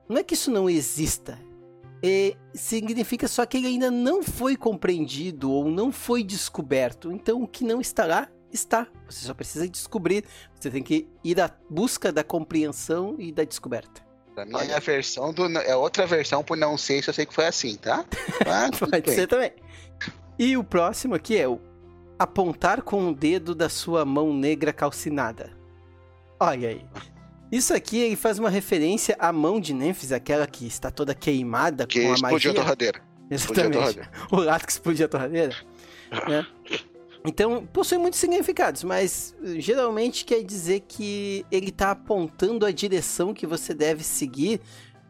[0.09, 1.37] não é que isso não exista.
[2.03, 7.11] É, significa só que ele ainda não foi compreendido ou não foi descoberto.
[7.11, 8.87] Então o que não está lá, está.
[9.07, 10.25] Você só precisa descobrir.
[10.59, 14.01] Você tem que ir à busca da compreensão e da descoberta.
[14.33, 15.45] Pra mim é a versão do.
[15.59, 18.03] É outra versão por não sei se eu sei que foi assim, tá?
[18.43, 19.51] Ah, tudo Pode ser também.
[20.39, 21.61] E o próximo aqui é o
[22.23, 25.51] apontar com o dedo da sua mão negra calcinada.
[26.39, 26.85] Olha aí.
[27.51, 31.85] Isso aqui ele faz uma referência à mão de Nêmfis, aquela que está toda queimada
[31.85, 32.53] Que com a explodiu a magia.
[32.53, 33.01] torradeira.
[33.29, 33.95] Explodiu a Exatamente.
[33.95, 34.11] torradeira.
[34.31, 35.55] O lado que explodiu a torradeira.
[36.27, 36.47] né?
[37.25, 43.33] Então, possui muitos significados, mas eh, geralmente quer dizer que ele está apontando a direção
[43.33, 44.59] que você deve seguir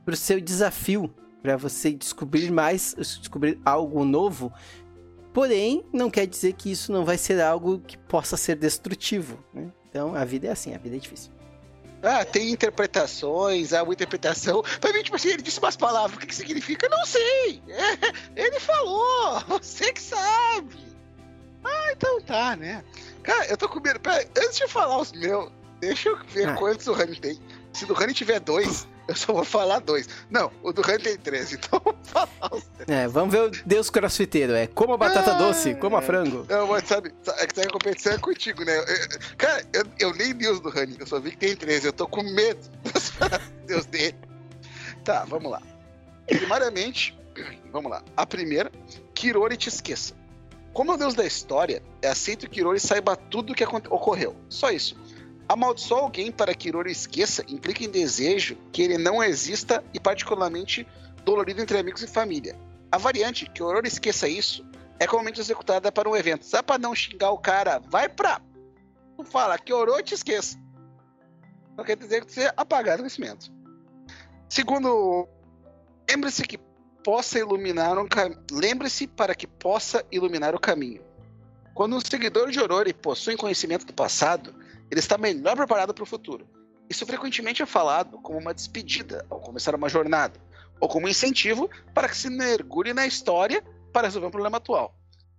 [0.03, 4.51] para o seu desafio, para você descobrir mais, descobrir algo novo.
[5.33, 9.37] Porém, não quer dizer que isso não vai ser algo que possa ser destrutivo.
[9.53, 9.71] né?
[9.89, 11.31] Então, a vida é assim, a vida é difícil.
[12.03, 14.63] Ah, tem interpretações, há uma interpretação.
[14.79, 16.89] Pra mim, tipo assim, ele disse umas palavras, o que, que significa?
[16.89, 17.61] Não sei.
[17.69, 20.75] É, ele falou, você que sabe.
[21.63, 22.83] Ah, então tá, né?
[23.21, 23.99] Cara, eu tô com medo.
[23.99, 26.55] Pera, antes de falar os meus, deixa eu ver Ah.
[26.55, 27.39] quantos o Rani tem.
[27.71, 30.07] Se do Rani tiver dois, eu só vou falar dois.
[30.29, 32.89] Não, o do Rani tem três, então eu vou falar os três.
[32.89, 34.53] É, vamos ver o Deus crossfiteiro.
[34.53, 36.45] É coma batata Ah, doce, coma frango.
[36.49, 38.77] Não, mas sabe, é que tá a competição é contigo, né?
[38.77, 41.87] Eu- cara, eu, eu nem li os do Rani, eu só vi que tem 13,
[41.87, 43.11] eu tô com medo das
[43.65, 44.15] Deus dele.
[45.03, 45.61] Tá, vamos lá.
[46.27, 47.17] Primariamente,
[47.71, 48.03] vamos lá.
[48.15, 48.71] A primeira,
[49.13, 50.13] Kirori te esqueça.
[50.73, 54.35] Como é o deus da história, é aceito que Kirori saiba tudo o que ocorreu.
[54.47, 54.95] Só isso.
[55.51, 60.87] Amaldiçoar alguém para que Kirori esqueça implica em desejo que ele não exista e particularmente
[61.25, 62.57] dolorido entre amigos e família.
[62.89, 64.65] A variante que Kirori esqueça isso
[64.97, 66.45] é comumente executada para um evento.
[66.45, 68.39] Só para não xingar o cara, vai pra.
[69.17, 70.57] Tu fala que orou te esqueça.
[71.75, 73.51] Não quer dizer que você é apagado do conhecimento.
[74.47, 75.27] Segundo,
[76.09, 76.57] lembre-se que
[77.03, 78.41] possa iluminar um cam...
[78.49, 81.03] lembre-se para que possa iluminar o caminho.
[81.73, 84.60] Quando um seguidor de Orori possui conhecimento do passado,
[84.91, 86.47] ele está melhor preparado para o futuro.
[86.89, 90.37] Isso frequentemente é falado como uma despedida ao começar uma jornada,
[90.79, 94.93] ou como incentivo para que se mergulhe na história para resolver um problema atual.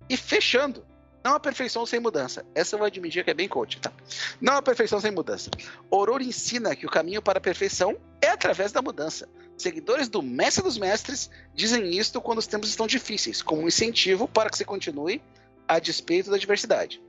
[0.09, 0.85] E fechando,
[1.23, 2.45] não há perfeição sem mudança.
[2.55, 3.93] Essa eu vou admitir que é bem coach, tá?
[4.41, 5.51] Não há perfeição sem mudança.
[5.91, 9.29] Ororo ensina que o caminho para a perfeição é através da mudança.
[9.57, 14.27] Seguidores do Mestre dos Mestres dizem isto quando os tempos estão difíceis, como um incentivo
[14.27, 15.23] para que se continue
[15.69, 17.01] a despeito da adversidade.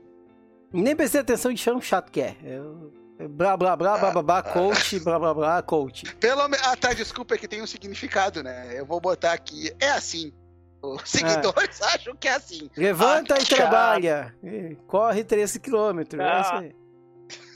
[0.82, 2.36] Nem prestei atenção de chão chato que é.
[2.42, 2.92] Eu...
[3.30, 6.14] Blá blá blá blá blá blá, coach, blá blá blá, coach.
[6.16, 6.66] Pelo menos.
[6.66, 8.78] Ah, tá, desculpa, é que tem um significado, né?
[8.78, 9.72] Eu vou botar aqui.
[9.80, 10.32] É assim.
[10.82, 12.68] Os seguidores acham que é assim.
[12.76, 13.56] Levanta Ah, e chato.
[13.56, 14.34] trabalha.
[14.88, 16.20] Corre 13 quilômetros.
[16.20, 16.74] É isso aí.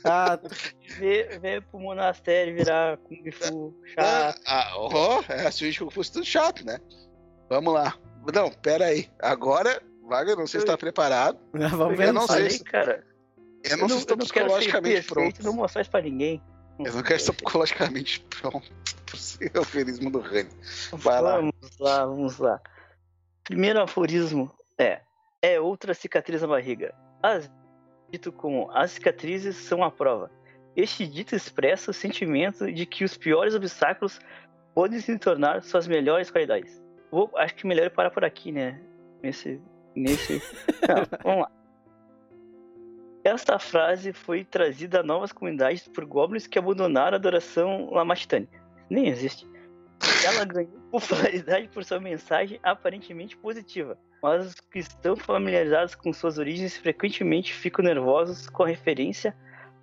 [0.05, 0.39] Ah,
[0.99, 4.41] Vê, vê pro monastério virar Kung Fu Ah, chato.
[4.47, 6.79] ah, oh, é a Switch que fosse tudo chato, né?
[7.51, 7.95] Vamos lá.
[8.33, 9.09] Não, pera aí.
[9.21, 11.37] Agora, Wagner, não sei se está preparado.
[11.53, 12.07] vamos Eu ver.
[12.07, 13.05] não não sei Falei, se- cara.
[13.65, 15.43] Eu não, sei se estou eu não quero ser psicologicamente perfeito, pronto.
[15.45, 16.43] não mostrar isso pra ninguém.
[16.79, 18.73] Eu não quero estar psicologicamente pronto
[19.05, 20.51] pro seu aforismo do Rani.
[20.93, 21.37] Vai lá.
[21.37, 22.61] Vamos lá, vamos lá.
[23.45, 25.01] Primeiro aforismo é:
[25.43, 26.95] é outra cicatriz na barriga.
[27.23, 27.51] As,
[28.11, 30.31] dito como as cicatrizes são a prova.
[30.77, 34.21] Este dito expressa o sentimento de que os piores obstáculos
[34.75, 36.81] podem se tornar suas melhores qualidades.
[37.11, 38.81] Vou, acho que melhor parar por aqui, né?
[39.21, 39.61] Nesse.
[39.97, 40.41] nesse...
[40.87, 41.58] Não, vamos lá.
[43.29, 48.49] Esta frase foi trazida a novas comunidades por goblins que abandonaram a adoração Lamastane.
[48.89, 49.47] Nem existe.
[50.25, 56.39] Ela ganhou popularidade por sua mensagem aparentemente positiva, mas os que estão familiarizados com suas
[56.39, 59.37] origens frequentemente ficam nervosos com a referência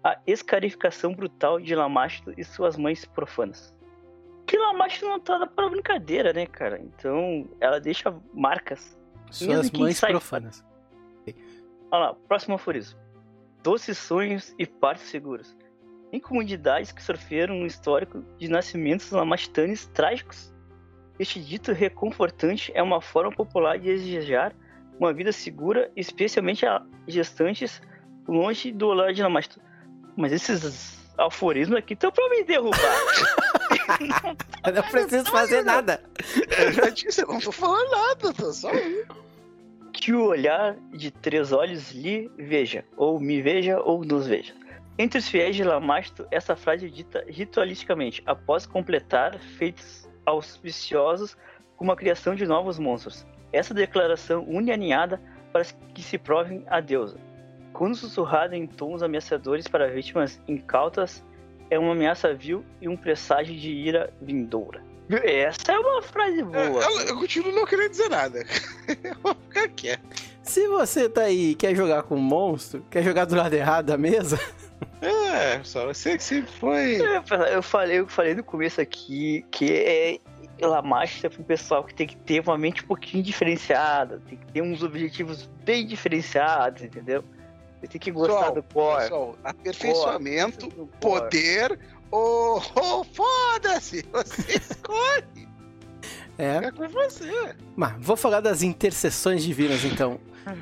[0.04, 3.76] a escarificação brutal de Lamastro e suas mães profanas.
[4.48, 6.80] Que Lamastro não tá para brincadeira, né, cara?
[6.80, 8.98] Então ela deixa marcas.
[9.30, 10.66] Suas mães sai profanas.
[11.92, 13.05] Olha lá, próximo aforismo.
[13.66, 15.58] Doces sonhos e partos seguros.
[16.14, 20.54] Em comunidades que sofreram um histórico de nascimentos lamastanes trágicos,
[21.18, 24.56] este dito reconfortante é uma forma popular de desejar
[25.00, 27.82] uma vida segura, especialmente a gestantes
[28.28, 29.60] longe do lar de Lamastro.
[30.16, 32.78] Mas esses aforismos aqui estão pra me derrubar.
[34.64, 36.04] Eu não preciso fazer nada.
[36.56, 38.70] Eu já disse, eu não tô falando nada, tô só.
[40.06, 44.54] Que o olhar de três olhos lhe veja, ou me veja, ou nos veja.
[45.00, 51.36] Entre os fiéis de Lamastro, essa frase é dita ritualisticamente, após completar feitos auspiciosos
[51.76, 53.26] como a criação de novos monstros.
[53.52, 55.20] Essa declaração une a ninhada
[55.52, 55.64] para
[55.96, 57.18] que se provem a deusa.
[57.74, 61.26] Quando sussurrada em tons ameaçadores para vítimas incautas,
[61.72, 64.84] é uma ameaça vil e um presságio de ira vindoura.
[65.10, 66.58] Essa é uma frase boa.
[66.58, 68.44] Eu, eu continuo não querendo dizer nada.
[69.04, 70.02] Eu vou ficar quieto.
[70.42, 73.88] Se você tá aí e quer jogar com um monstro, quer jogar do lado errado
[73.88, 74.40] da mesa,
[75.02, 76.98] É, só você que sempre foi.
[77.02, 80.20] Eu falei, eu falei no começo aqui que é
[80.66, 84.46] Lamastro é pro pessoal que tem que ter uma mente um pouquinho diferenciada, tem que
[84.52, 87.24] ter uns objetivos bem diferenciados, entendeu?
[87.80, 89.02] Você tem que gostar Pessoal, do core.
[89.02, 90.90] Pessoal, aperfeiçoamento, core.
[91.00, 91.80] poder
[92.16, 94.06] ou oh, foda-se!
[94.12, 95.48] Você escolhe!
[96.38, 96.58] é.
[96.58, 97.56] É com você.
[97.76, 100.20] Mas vou falar das intercessões divinas então.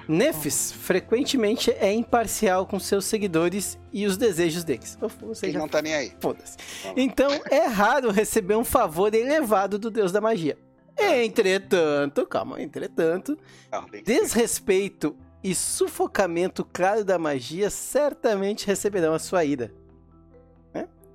[0.08, 4.98] Nefis frequentemente é imparcial com seus seguidores e os desejos deles.
[5.22, 6.13] Ou seja, não tá nem aí.
[6.22, 6.56] foda-se.
[6.96, 10.58] Então é raro receber um favor elevado do deus da magia.
[10.98, 13.38] Entretanto, calma, entretanto,
[13.72, 19.74] Não, desrespeito e sufocamento claro da magia certamente receberão a sua ira.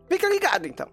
[0.08, 0.88] Fica ligado então.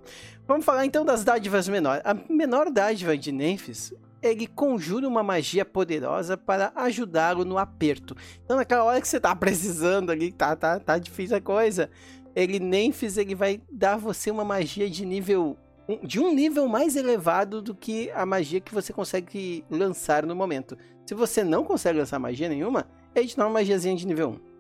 [0.47, 2.01] Vamos falar então das dádivas menores.
[2.05, 8.15] A menor dádiva de Nemphis, ele conjura uma magia poderosa para ajudá-lo no aperto.
[8.43, 11.89] Então naquela hora que você tá precisando ali, tá, tá, tá difícil a coisa,
[12.35, 15.57] ele Nemphis, ele vai dar você uma magia de nível
[16.01, 20.75] de um nível mais elevado do que a magia que você consegue lançar no momento.
[21.05, 24.54] Se você não consegue lançar magia nenhuma, ele te dá uma magiazinha de nível 1.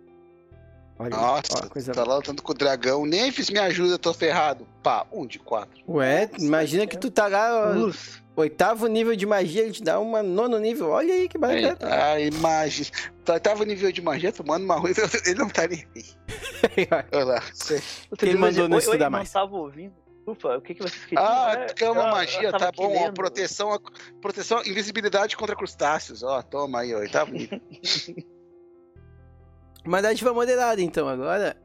[0.97, 3.05] Olha, ó, Nossa, coisa tá lá lutando com o dragão.
[3.05, 4.65] Nemphis, me ajuda, eu tô ferrado.
[4.81, 5.83] Pá, um de quatro.
[5.87, 8.21] Ué, imagina que tu tá lá, Luz.
[8.35, 10.89] oitavo nível de magia, ele te dá uma nono nível.
[10.91, 11.77] Olha aí que bacana.
[11.81, 12.85] ai, magia.
[13.25, 14.93] Tá- Tava nível de magia, tomando uma ruim,
[15.27, 16.05] ele não tá nem aí.
[17.11, 17.43] Olha lá.
[17.53, 17.83] Você-
[18.17, 19.33] Quem mandou não oi, estudar mais?
[19.33, 19.93] Não tava ouvindo.
[20.25, 21.23] Desculpa, o que, que vocês queriam?
[21.23, 22.95] Ah, É, que é uma eu- eu magia, tá bom.
[22.97, 23.77] Ó, proteção,
[24.21, 26.23] proteção, invisibilidade contra crustáceos.
[26.23, 27.05] Ó, toma aí, ó.
[27.09, 27.59] Tá bonito.
[29.85, 31.55] Uma dádiva moderada, então, agora.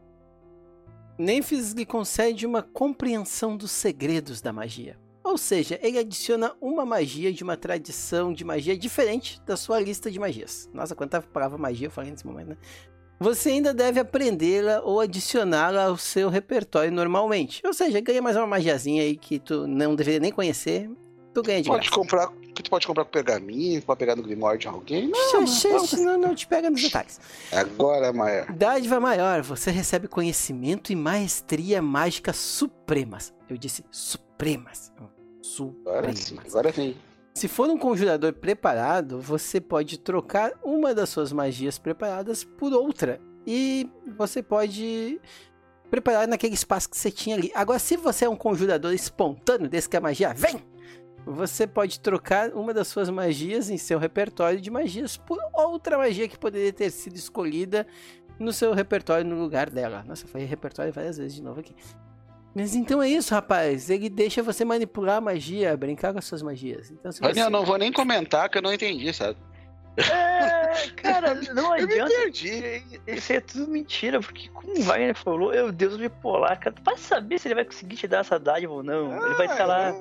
[1.18, 4.98] Nemphis lhe concede uma compreensão dos segredos da magia.
[5.22, 10.10] Ou seja, ele adiciona uma magia de uma tradição de magia diferente da sua lista
[10.10, 10.68] de magias.
[10.72, 12.56] Nossa, quanta palavra magia eu falei nesse momento, né?
[13.22, 17.60] Você ainda deve aprendê-la ou adicioná-la ao seu repertório normalmente.
[17.66, 20.90] Ou seja, ganha mais uma magiazinha aí que tu não deveria nem conhecer.
[21.34, 21.94] Tu ganha de Pode graça.
[21.94, 25.08] comprar, que tu pode comprar com pergaminho, pode pegar no Grimório de alguém.
[25.08, 27.20] Não, xê, não, não te pega nos detalhes.
[27.52, 28.52] agora é maior.
[28.52, 33.32] Dádiva maior, você recebe conhecimento e maestria mágicas supremas.
[33.48, 34.92] Eu disse supremas.
[34.96, 36.46] Agora sim, Supremas.
[36.48, 36.96] agora vem.
[37.34, 43.20] Se for um conjurador preparado, você pode trocar uma das suas magias preparadas por outra.
[43.46, 45.20] E você pode
[45.90, 47.50] preparar naquele espaço que você tinha ali.
[47.54, 50.62] Agora, se você é um conjurador espontâneo, desse que a magia vem,
[51.24, 56.26] você pode trocar uma das suas magias em seu repertório de magias por outra magia
[56.28, 57.86] que poderia ter sido escolhida
[58.38, 60.04] no seu repertório no lugar dela.
[60.06, 61.74] Nossa, eu falei repertório várias vezes de novo aqui.
[62.54, 63.90] Mas então é isso, rapaz.
[63.90, 66.90] Ele deixa você manipular a magia, brincar com as suas magias.
[66.90, 67.42] Então, Olha, você...
[67.42, 69.36] Eu não vou nem comentar que eu não entendi, sabe?
[69.98, 72.14] É, cara, não Eu me adianta.
[72.22, 72.82] perdi.
[73.06, 76.74] Isso é tudo mentira, porque como o Wagner falou, o Deus bipolar, cara.
[76.74, 79.12] Tu vai saber se ele vai conseguir te dar essa dádiva ou não.
[79.26, 79.94] ele vai estar lá,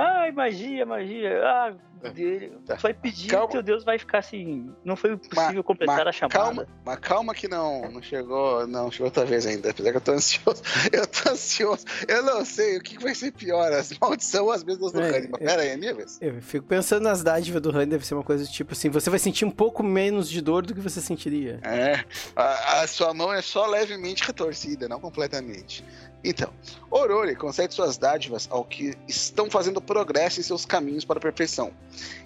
[0.00, 1.74] ai, magia, magia, ah,
[2.08, 2.52] dele.
[2.64, 2.76] Tá.
[2.76, 3.48] Tu vai pedir Calma.
[3.48, 4.72] teu Deus vai ficar assim.
[4.84, 6.38] Não foi possível completar a chamada.
[6.38, 9.70] Calma, mas calma que não, não chegou, não chegou outra vez ainda.
[9.70, 10.62] Apesar que eu tô ansioso.
[10.92, 11.84] Eu tô ansioso.
[12.08, 15.08] Eu não sei o que vai ser pior, as maldições ou as mesmas do É,
[15.16, 15.40] Hannibal.
[15.40, 15.44] é.
[15.44, 16.18] Pera aí, é minha vez.
[16.20, 19.10] Eu fico pensando nas dádivas do Han, deve ser uma coisa do tipo assim, você
[19.10, 21.60] vai sentir um pouco menos de dor do que você sentiria.
[21.62, 25.84] É, a, a sua mão é só levemente retorcida, não completamente.
[26.22, 26.52] Então,
[26.90, 31.72] Orore concede suas dádivas ao que estão fazendo progresso em seus caminhos para a perfeição.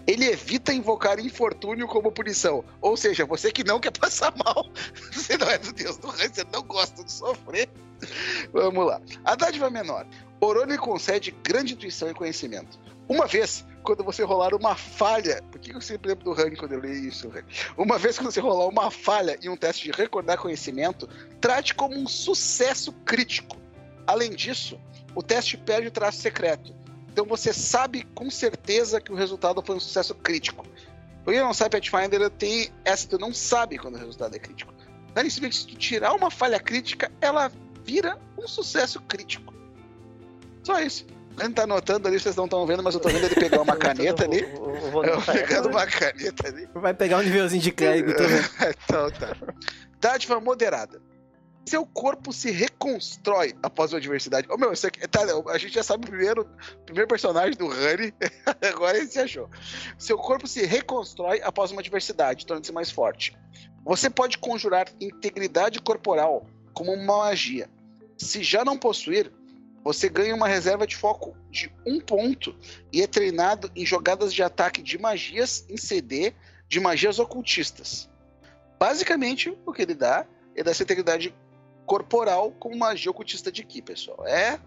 [0.07, 2.65] Ele evita invocar infortúnio como punição.
[2.81, 4.69] Ou seja, você que não quer passar mal,
[5.13, 7.69] você não é do Deus do Reino, você não gosta de sofrer.
[8.53, 9.01] Vamos lá.
[9.25, 10.07] A dádiva menor.
[10.41, 12.79] Orone concede grande intuição e conhecimento.
[13.09, 15.43] Uma vez, quando você rolar uma falha.
[15.53, 17.47] Por que eu sempre lembro do Rani quando eu leio isso, Rani?
[17.77, 21.09] Uma vez quando você rolar uma falha em um teste de recordar conhecimento,
[21.41, 23.64] trate como um sucesso crítico.
[24.07, 24.79] Além disso,
[25.15, 26.75] o teste perde o traço secreto.
[27.13, 30.67] Então você sabe com certeza que o resultado foi um sucesso crítico.
[31.25, 34.75] Por quem não sabe, Pathfinder tem essa, tu não sabe quando o resultado é crítico.
[35.15, 37.51] Daí, se tu tirar uma falha crítica, ela
[37.85, 39.55] vira um sucesso crítico.
[40.65, 41.07] Só isso.
[41.39, 43.75] Ele tá anotando ali, vocês não estão vendo, mas eu tô vendo ele pegar uma
[43.77, 44.41] caneta ali.
[44.41, 46.69] Eu pegando uma caneta ali.
[46.75, 48.11] Vai pegar um nívelzinho de tô vendo.
[48.85, 49.37] então tá.
[50.01, 51.01] Dádiva moderada.
[51.67, 54.47] Seu corpo se reconstrói após uma adversidade.
[54.51, 56.47] Oh, meu, isso aqui, tá, a gente já sabe o primeiro,
[56.85, 58.13] primeiro personagem do Honey,
[58.73, 59.49] agora ele se achou.
[59.99, 63.37] Seu corpo se reconstrói após uma adversidade, tornando-se mais forte.
[63.85, 67.69] Você pode conjurar integridade corporal como uma magia.
[68.17, 69.33] Se já não possuir,
[69.83, 72.57] você ganha uma reserva de foco de um ponto
[72.93, 76.33] e é treinado em jogadas de ataque de magias em CD
[76.67, 78.09] de magias ocultistas.
[78.79, 81.35] Basicamente, o que ele dá é dessa integridade
[81.87, 84.27] corporal como magia ocultista de Ki, pessoal.
[84.27, 84.59] É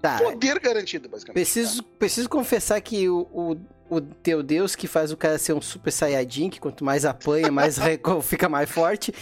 [0.00, 0.18] tá.
[0.18, 1.34] poder garantido, basicamente.
[1.34, 1.88] Preciso, tá?
[1.98, 3.56] preciso confessar que o, o,
[3.96, 7.50] o, teu deus que faz o cara ser um super saiyajin, que quanto mais apanha,
[7.50, 7.76] mais
[8.22, 9.12] fica mais forte,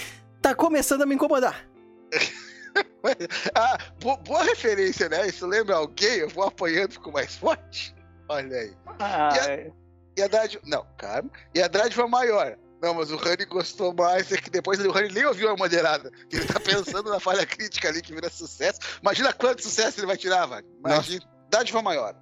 [0.43, 1.67] tá começando a me incomodar.
[3.55, 5.27] ah, boa, boa, referência, né?
[5.29, 6.19] Isso lembra alguém?
[6.19, 7.95] Eu vou apanhando e fico mais forte?
[8.29, 8.73] Olha aí.
[8.99, 9.73] Ah, e, a, é.
[10.19, 10.63] e a dádiva.
[10.67, 11.31] Não, calma.
[11.55, 12.57] E a dádiva maior.
[12.85, 16.13] Não, mas o Rani gostou mais, é que depois o Rani nem ouviu a moderada.
[16.31, 18.79] Ele tá pensando na falha crítica ali que vira sucesso.
[19.01, 20.63] Imagina quanto sucesso ele vai tirar, vai.
[20.81, 21.25] Imagina.
[21.25, 21.35] Nossa.
[21.49, 22.15] Dádiva maior.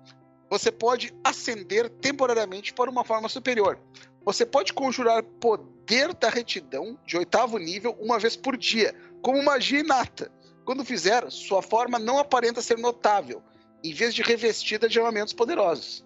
[0.49, 3.77] Você pode ascender temporariamente para uma forma superior.
[4.25, 9.81] Você pode conjurar poder da retidão de oitavo nível uma vez por dia, como magia
[9.81, 10.31] inata.
[10.65, 13.43] Quando fizer, sua forma não aparenta ser notável,
[13.83, 16.05] em vez de revestida de armamentos poderosos.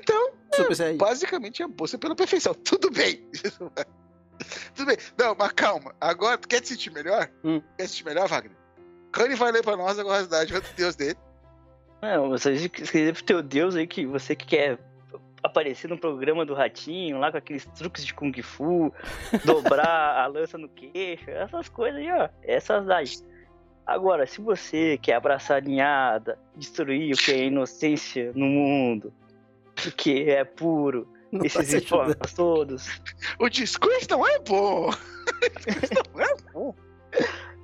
[0.00, 0.32] Então,
[0.80, 2.54] é, basicamente é busca pela perfeição.
[2.64, 3.26] Tudo bem.
[4.74, 4.96] Tudo bem.
[5.18, 5.94] Não, mas calma.
[6.00, 7.30] Agora, tu quer te sentir melhor?
[7.44, 7.60] Hum.
[7.76, 8.56] Quer te sentir melhor, Wagner?
[9.12, 11.18] Kanye vai ler pra nós a curiosidade do Deus dele.
[12.02, 14.78] Não, você escrever pro teu Deus aí que você que quer
[15.42, 18.92] aparecer no programa do Ratinho, lá com aqueles truques de Kung Fu,
[19.44, 22.28] dobrar a lança no queixo, essas coisas aí, ó.
[22.42, 23.06] Essas daí.
[23.86, 29.12] Agora, se você quer abraçar a ninhada, destruir o que é inocência no mundo,
[29.88, 32.88] o que é puro, não esses informes todos.
[33.38, 34.90] O discurso não é bom!
[36.14, 36.74] não é bom!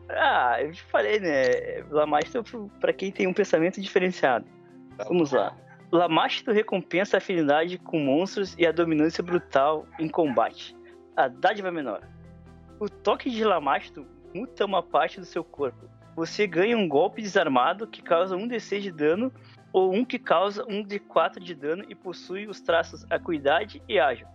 [0.08, 1.82] Ah, eu te falei, né?
[1.90, 2.42] Lamastro
[2.80, 4.44] para quem tem um pensamento diferenciado.
[4.96, 5.56] Tá Vamos lá.
[5.92, 10.76] Lamastro recompensa a afinidade com monstros e a dominância brutal em combate.
[11.16, 12.02] A dádiva menor.
[12.78, 17.86] O toque de Lamastro muta uma parte do seu corpo, você ganha um golpe desarmado
[17.86, 19.32] que causa 1d6 de dano
[19.72, 24.26] ou um que causa 1d4 de dano e possui os traços acuidade e ágil.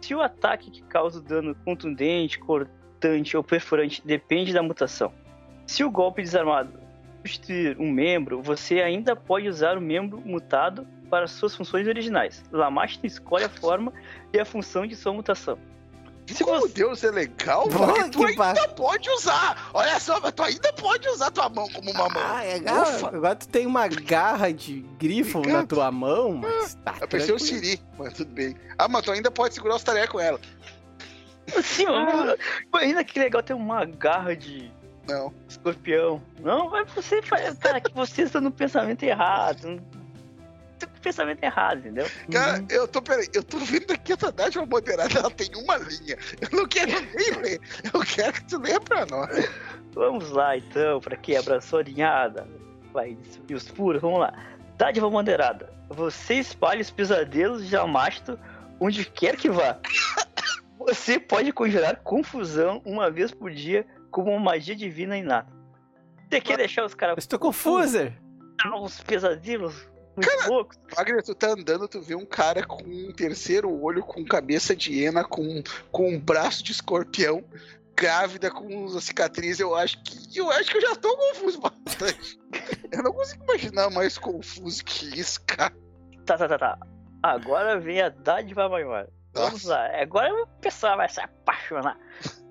[0.00, 5.12] Se o ataque que causa o dano contundente, cortante ou perfurante depende da mutação.
[5.66, 6.72] Se o golpe desarmado
[7.18, 12.42] substituir um membro, você ainda pode usar o membro mutado para suas funções originais.
[12.50, 13.92] Lamast escolhe a forma
[14.32, 15.58] e a função de sua mutação.
[16.26, 16.74] Se Como você...
[16.74, 19.70] Deus é legal, Pô, tu ainda pode usar.
[19.74, 22.22] Olha só, tu ainda pode usar tua mão como uma mão.
[22.24, 22.84] Ah, é legal.
[23.06, 27.38] Agora tu tem uma garra de grifo na tua mão, mas tá Eu pensei o
[27.38, 28.56] Siri, mas tudo bem.
[28.78, 30.40] Ah, mas tu ainda pode segurar os tarefa com ela.
[31.62, 32.36] Sim, ah.
[32.72, 34.70] imagina que legal ter uma garra de
[35.08, 35.34] não.
[35.48, 36.22] escorpião.
[36.40, 39.82] Não, vai você, cara, que você está no pensamento errado
[41.02, 42.06] pensamento errado, entendeu?
[42.30, 42.66] Cara, uhum.
[42.70, 46.16] eu tô, peraí, eu tô vendo aqui essa dádiva moderada, ela tem uma linha.
[46.40, 47.60] Eu não quero nem ler,
[47.92, 49.50] eu quero que tu leia pra nós.
[49.94, 52.46] Vamos lá, então, pra quem abraçou a linhada,
[52.92, 53.16] vai,
[53.48, 54.32] e os puros, vamos lá.
[54.78, 55.72] Dádiva moderada.
[55.90, 58.38] Você espalha os pesadelos de Amasto
[58.80, 59.78] onde quer que vá.
[60.78, 65.52] Você pode conjurar confusão uma vez por dia como uma magia divina inata.
[66.28, 67.16] Você quer deixar os caras.
[67.18, 68.12] Estou confusa!
[68.64, 69.88] Ah, os pesadelos
[70.20, 70.74] Cara, louco.
[70.94, 74.92] Wagner, tu tá andando, tu vê um cara com um terceiro olho, com cabeça de
[74.92, 77.42] hiena, com, com um braço de escorpião,
[77.96, 79.58] grávida, com cicatriz.
[79.58, 80.38] Eu acho que.
[80.38, 82.38] Eu acho que eu já tô confuso bastante.
[82.90, 85.74] eu não consigo imaginar mais confuso que isso, cara.
[86.26, 86.78] Tá, tá, tá, tá.
[87.22, 89.08] Agora vem a dádiva maior.
[89.34, 89.46] Nossa.
[89.46, 89.86] Vamos lá.
[90.00, 91.98] Agora o pessoal vai se apaixonar.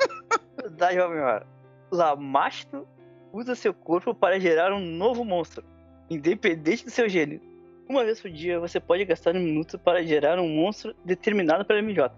[0.78, 1.46] dádiva maior.
[1.92, 2.88] Lamasto
[3.32, 5.64] usa seu corpo para gerar um novo monstro,
[6.10, 7.51] independente do seu gênero.
[7.92, 11.82] Uma vez por dia, você pode gastar um minuto para gerar um monstro determinado pela
[11.82, 12.10] MJ,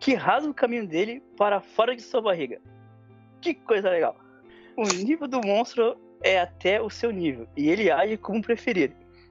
[0.00, 2.60] que rasga o caminho dele para fora de sua barriga.
[3.40, 4.16] Que coisa legal!
[4.76, 8.90] O nível do monstro é até o seu nível, e ele age como preferir.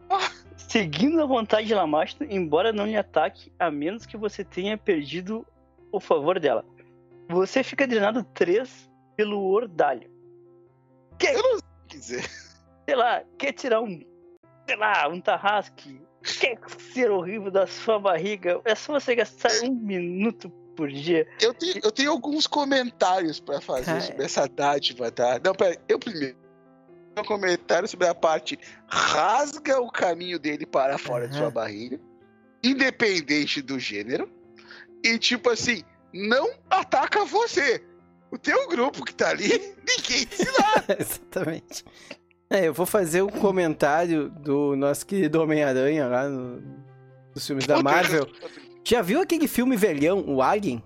[0.56, 5.46] Seguindo a vontade de Lamastro, embora não lhe ataque, a menos que você tenha perdido
[5.92, 6.64] o favor dela.
[7.28, 10.10] Você fica drenado 3 pelo ordalho.
[11.20, 12.24] Quer, Eu não sei dizer.
[12.88, 14.13] sei lá, quer tirar um,
[14.66, 16.02] sei lá, um tarrasque,
[16.40, 16.58] quer
[16.94, 21.28] ser horrível da sua barriga, é só você gastar um minuto por dia.
[21.40, 24.02] Eu tenho, eu tenho alguns comentários pra fazer Cara.
[24.02, 25.40] sobre essa dádiva, tá?
[25.44, 26.38] Não, pera, eu primeiro.
[27.16, 28.58] Um comentário sobre a parte
[28.88, 31.44] rasga o caminho dele para fora de Aham.
[31.44, 32.00] sua barriga,
[32.64, 34.28] independente do gênero,
[35.04, 37.84] e tipo assim, não ataca você.
[38.32, 39.48] O teu grupo que tá ali,
[39.88, 40.84] ninguém se dá.
[40.98, 41.86] Exatamente.
[42.54, 46.62] É, eu vou fazer um comentário do nosso querido Homem-Aranha lá no,
[47.34, 48.28] nos filmes da Marvel.
[48.86, 50.84] Já viu aquele filme velhão, o Alien?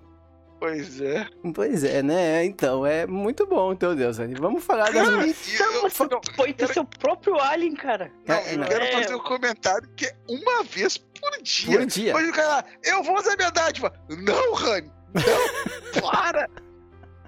[0.58, 1.26] Pois é.
[1.54, 2.44] Pois é, né?
[2.44, 4.16] Então, é muito bom, teu Deus.
[4.40, 5.08] Vamos falar das.
[5.08, 8.10] Cara, Então eu- você não, pode ter quero- seu próprio alien, cara.
[8.26, 8.66] Não, É, eu não.
[8.66, 8.92] quero É.
[9.02, 11.78] fazer um comentário que é uma vez por dia.
[11.78, 12.12] Por dia.
[12.14, 13.92] Mas o cara lá, eu vou usar minha dádiva.
[14.08, 14.90] Não, Rani.
[15.14, 16.48] Não, para.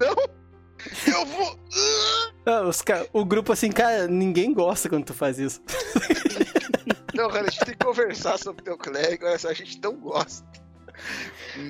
[0.01, 0.40] Não.
[1.07, 1.59] Eu vou.
[2.47, 2.83] Ah, os
[3.13, 5.61] O grupo assim, cara, ninguém gosta quando tu faz isso.
[7.15, 9.27] Não, Rani, a gente tem que conversar sobre teu clérigo.
[9.27, 10.47] Olha só, a gente não gosta.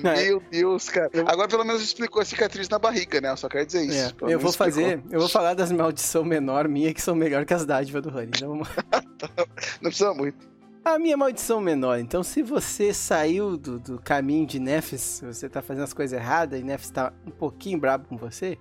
[0.03, 1.09] Não, é- Meu Deus, cara.
[1.25, 3.31] Agora pelo menos explicou a cicatriz na barriga, né?
[3.31, 4.15] Eu só quero dizer isso.
[4.21, 4.53] É, eu vou explicou.
[4.53, 8.09] fazer, eu vou falar das maldição menor minha que são melhor que as dádivas do
[8.09, 8.31] Rani.
[8.35, 8.55] Então,
[9.81, 10.49] Não precisa muito.
[10.85, 11.99] A minha maldição menor.
[11.99, 16.59] Então, se você saiu do, do caminho de Nefes, você tá fazendo as coisas erradas
[16.59, 18.57] e Nefes tá um pouquinho brabo com você,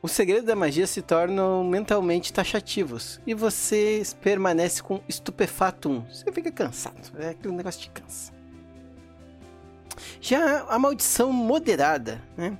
[0.00, 6.00] os segredos da magia se tornam mentalmente taxativos e você permanece com estupefato 1.
[6.08, 8.32] Você fica cansado, é aquele negócio te cansa.
[10.20, 12.56] Já a maldição moderada, né?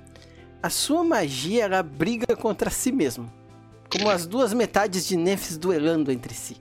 [0.61, 3.31] A sua magia ela briga contra si mesmo,
[3.89, 6.57] como as duas metades de Nefes duelando entre si.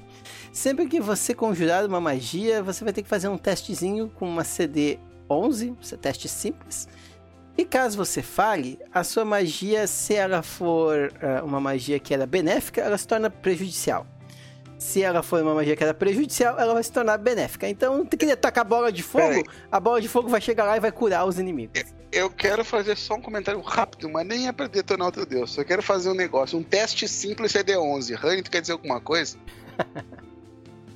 [0.52, 4.44] Sempre que você conjurar uma magia, você vai ter que fazer um testezinho com uma
[4.44, 4.98] CD
[5.28, 6.88] 11, esse teste simples.
[7.58, 12.24] E caso você falhe, a sua magia, se ela for ah, uma magia que era
[12.24, 14.06] benéfica, ela se torna prejudicial.
[14.78, 17.68] Se ela for uma magia que era prejudicial, ela vai se tornar benéfica.
[17.68, 19.42] Então, tem que tacar a bola de fogo,
[19.72, 21.82] a bola de fogo vai chegar lá e vai curar os inimigos.
[22.12, 25.58] Eu quero fazer só um comentário rápido, mas nem é pra detonar o teu Deus.
[25.58, 28.14] Eu quero fazer um negócio, um teste simples CD11.
[28.14, 29.36] Rani, tu quer dizer alguma coisa?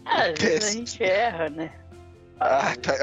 [0.04, 0.72] Ah, Às vezes a Teste.
[0.72, 1.70] gente erra, né?
[2.44, 2.94] Ah, tá.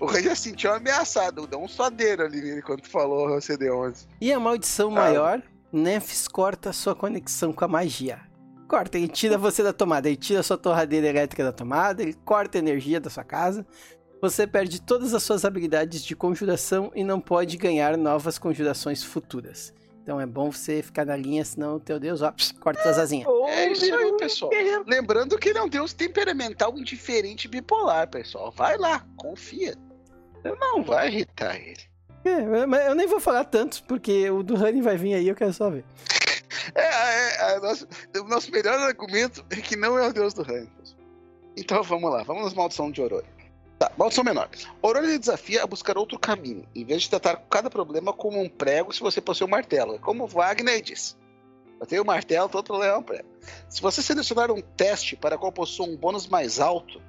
[0.00, 0.04] ó.
[0.04, 1.46] O já sentiu ameaçado.
[1.46, 4.06] Dá um suadeiro ali nele quando falou o CD11.
[4.20, 4.94] E a maldição Ah.
[4.94, 8.20] maior, Nefs corta sua conexão com a magia.
[8.68, 12.58] Corta, ele tira você da tomada, ele tira sua torradeira elétrica da tomada, ele corta
[12.58, 13.66] a energia da sua casa.
[14.20, 19.72] Você perde todas as suas habilidades de conjuração e não pode ganhar novas conjurações futuras.
[20.02, 23.28] Então é bom você ficar na linha, senão, teu Deus, ó, pss, corta as asinhas.
[23.48, 24.50] É isso aí, pessoal.
[24.50, 24.84] guerreiro.
[24.86, 28.50] Lembrando que ele é um deus temperamental, indiferente e bipolar, pessoal.
[28.50, 29.76] Vai lá, confia.
[30.34, 31.80] Você não vai irritar ele.
[32.24, 35.36] É, mas eu nem vou falar tanto, porque o do Honey vai vir aí, eu
[35.36, 35.84] quero só ver.
[36.76, 40.42] É, é, é, nosso, o nosso melhor argumento é que não é o deus do
[40.42, 40.70] ranking.
[41.56, 43.26] Então vamos lá, vamos nas maldição de Orori.
[43.82, 44.48] Tá, maldição menor.
[45.02, 48.92] Lhe desafia a buscar outro caminho, em vez de tratar cada problema como um prego
[48.92, 49.96] se você possui um martelo.
[49.96, 51.16] É como Wagner disse.
[51.80, 53.28] Eu tenho um martelo, todo problema é um prego.
[53.68, 57.02] Se você selecionar um teste para qual possua um bônus mais alto,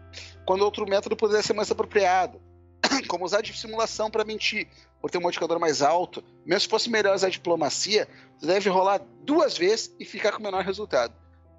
[0.47, 2.41] quando outro método poderia ser mais apropriado,
[3.07, 4.67] como usar de simulação para mentir,
[4.99, 8.07] por ter um modificador mais alto, mesmo se fosse melhor usar diplomacia,
[8.39, 11.13] você deve rolar duas vezes e ficar com o menor resultado.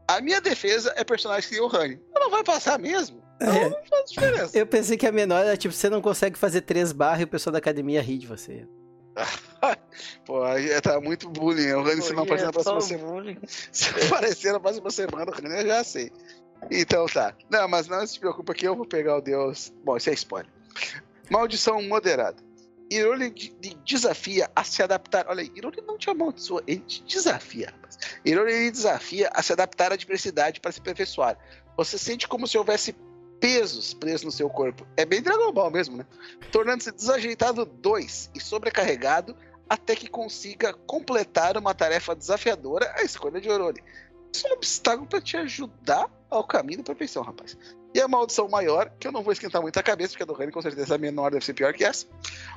[0.08, 2.00] A minha defesa é personagem que tem o Rani.
[2.12, 3.24] Ela vai passar mesmo?
[3.37, 3.68] Então É.
[3.68, 4.59] não faz diferença.
[4.59, 7.28] Eu pensei que a menor era tipo, você não consegue fazer três barras e o
[7.28, 8.66] pessoal da academia ri de você.
[10.26, 11.72] Pô, aí tá muito bullying.
[11.72, 13.11] O Rani, se não aparecer é na próxima semana.
[13.12, 13.39] bullying.
[13.72, 16.11] Se aparecer na próxima semana, o Rani eu já sei.
[16.70, 17.35] Então tá.
[17.51, 19.72] Não, mas não se preocupa que eu vou pegar o Deus.
[19.85, 20.51] Bom, isso é spoiler.
[21.30, 22.43] Maldição moderada.
[22.91, 23.32] Iroli
[23.62, 25.26] lhe desafia a se adaptar.
[25.28, 27.99] Olha aí, Iroli não te amaldiçoa, ele te desafia, rapaz.
[28.24, 31.39] Iroli lhe desafia a se adaptar à adversidade para se aperfeiçoar.
[31.76, 32.95] Você sente como se houvesse
[33.41, 34.87] pesos presos no seu corpo.
[34.97, 36.07] É bem Dragon Ball mesmo, né?
[36.51, 39.37] Tornando-se desajeitado 2 e sobrecarregado
[39.68, 43.82] até que consiga completar uma tarefa desafiadora, a escolha de Orori.
[44.32, 47.57] Isso é um obstáculo para te ajudar ao caminho da perfeição, rapaz.
[47.95, 50.32] E a maldição maior, que eu não vou esquentar muito a cabeça, porque a do
[50.32, 52.07] Rani com certeza a menor deve ser pior que essa.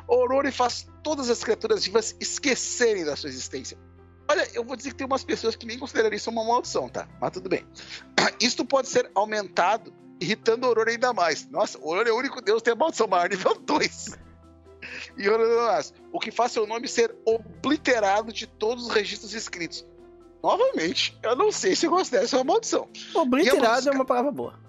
[0.07, 3.77] Orori faz todas as criaturas vivas esquecerem da sua existência.
[4.29, 7.07] Olha, eu vou dizer que tem umas pessoas que nem consideram isso uma maldição, tá?
[7.21, 7.65] Mas tudo bem.
[8.41, 11.49] Isto pode ser aumentado, irritando o Aurora ainda mais.
[11.49, 14.17] Nossa, o Aurora é o único Deus que tem a maldição maior, nível 2.
[15.17, 19.85] E Aurora, o que faz seu nome ser obliterado de todos os registros escritos.
[20.41, 22.87] Novamente, eu não sei se eu considero isso uma maldição.
[23.13, 24.59] Obliterado é uma palavra boa.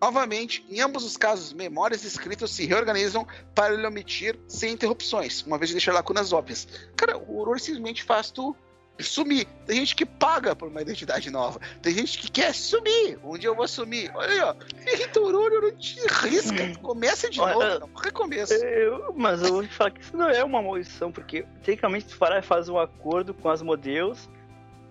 [0.00, 5.56] Novamente, em ambos os casos, memórias escritas se reorganizam para ele omitir sem interrupções, uma
[5.56, 6.68] vez de deixar lacunas óbvias.
[6.94, 8.54] Cara, o horror simplesmente faz tu
[8.98, 9.46] sumir.
[9.66, 11.60] Tem gente que paga por uma identidade nova.
[11.82, 13.18] Tem gente que quer sumir.
[13.22, 14.10] Onde eu vou sumir?
[14.14, 14.54] Olha aí, ó.
[14.92, 16.78] Irrita o horror, não te risca.
[16.82, 18.54] Começa de Olha, novo, não recomeça.
[18.54, 22.16] Eu- mas eu vou te falar que isso não é uma maldição, porque tecnicamente tu
[22.16, 24.28] faz um acordo com as modelos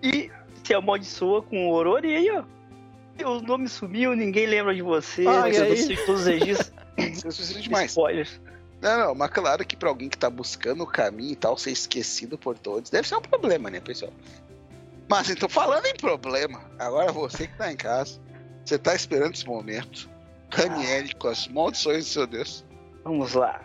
[0.02, 0.30] e
[0.64, 2.44] se amaldiçoa com o Aurora e aí, ó.
[3.24, 5.76] O nome sumiu, ninguém lembra de você, Olha você aí.
[5.76, 6.72] você- todos os registros.
[7.34, 7.90] Suicida demais.
[7.90, 8.40] Spoilers.
[8.80, 11.70] Não, não, mas claro que pra alguém que tá buscando o caminho e tal, ser
[11.70, 14.12] esquecido por todos, deve ser um problema, né, pessoal?
[15.08, 18.20] Mas então, falando em problema, agora você que tá em casa,
[18.64, 20.10] você tá esperando esse momento.
[20.50, 22.64] Ranieri com as maldições do seu Deus.
[23.04, 23.60] Vamos lá.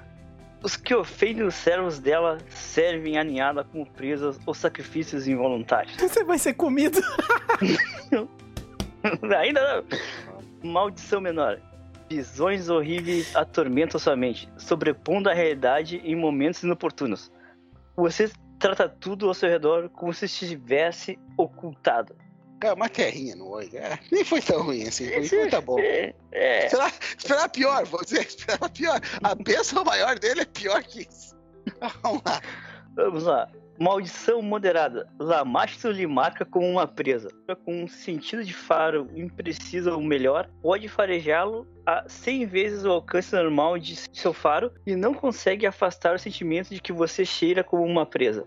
[0.64, 5.96] Os que ofendem os servos dela servem a ninhada como presas ou sacrifícios involuntários.
[5.98, 7.02] Você vai ser comido.
[9.40, 9.84] Ainda
[10.62, 10.72] não.
[10.72, 11.60] Maldição menor.
[12.12, 17.32] Visões horríveis atormentam sua mente, sobrepondo a realidade em momentos inoportunos.
[17.96, 22.14] Você trata tudo ao seu redor como se estivesse ocultado.
[22.60, 23.78] Cara, uma terrinha no olho.
[23.78, 25.80] É, nem foi tão ruim assim, foi, foi tá bom.
[25.80, 26.66] É, é.
[26.66, 29.00] Esperar, esperar pior, vou dizer, esperar pior.
[29.24, 31.34] A bênção maior dele é pior que isso.
[32.04, 32.42] Vamos lá.
[32.94, 33.50] Vamos lá.
[33.80, 35.08] Maldição moderada.
[35.20, 37.30] Lamastro lhe marca como uma presa.
[37.66, 43.36] Com um sentido de faro imprecisa ou melhor, pode farejá-lo a 100 vezes o alcance
[43.36, 47.84] normal de seu faro e não consegue afastar o sentimento de que você cheira como
[47.84, 48.44] uma presa.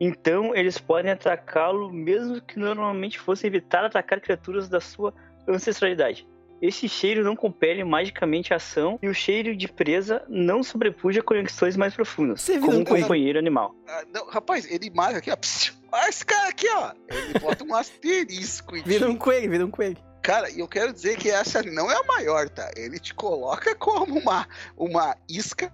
[0.00, 5.12] Então, eles podem atacá-lo mesmo que normalmente fosse evitar atacar criaturas da sua
[5.46, 6.26] ancestralidade.
[6.60, 11.76] Esse cheiro não compele magicamente a ação e o cheiro de presa não sobrepuja conexões
[11.76, 13.74] mais profundas, Você como um um companheiro animal.
[13.88, 15.36] Ah, não, rapaz, ele marca aqui, ó.
[15.36, 16.92] psiu, Olha esse cara aqui, ó.
[17.08, 19.96] Ele bota um asterisco em Vira um coelho, vira um coelho.
[20.22, 22.70] Cara, e eu quero dizer que essa não é a maior, tá?
[22.76, 24.46] Ele te coloca como uma,
[24.76, 25.72] uma isca,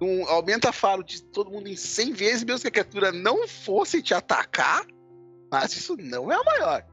[0.00, 4.02] um, aumenta faro de todo mundo em 100 vezes, mesmo que a criatura não fosse
[4.02, 4.86] te atacar,
[5.50, 6.91] mas isso não é a maior.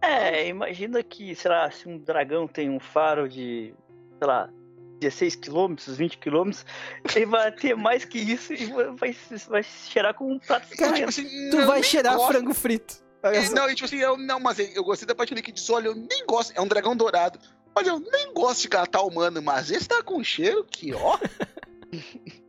[0.00, 3.74] É, imagina que, sei lá, se um dragão tem um faro de,
[4.18, 4.48] sei lá,
[5.00, 6.50] 16 km, 20 km,
[7.14, 9.14] ele vai ter mais que isso e vai,
[9.48, 12.32] vai cheirar com um prato de Então, tipo assim, Tu vai cheirar gosto.
[12.32, 12.96] frango frito.
[13.22, 13.48] É.
[13.50, 15.94] Não, e tipo assim, eu, não, mas eu gostei da parte que diz, olha, eu
[15.94, 17.38] nem gosto, é um dragão dourado.
[17.74, 21.18] Olha, eu nem gosto de catar humano, mas esse tá com cheiro que, ó.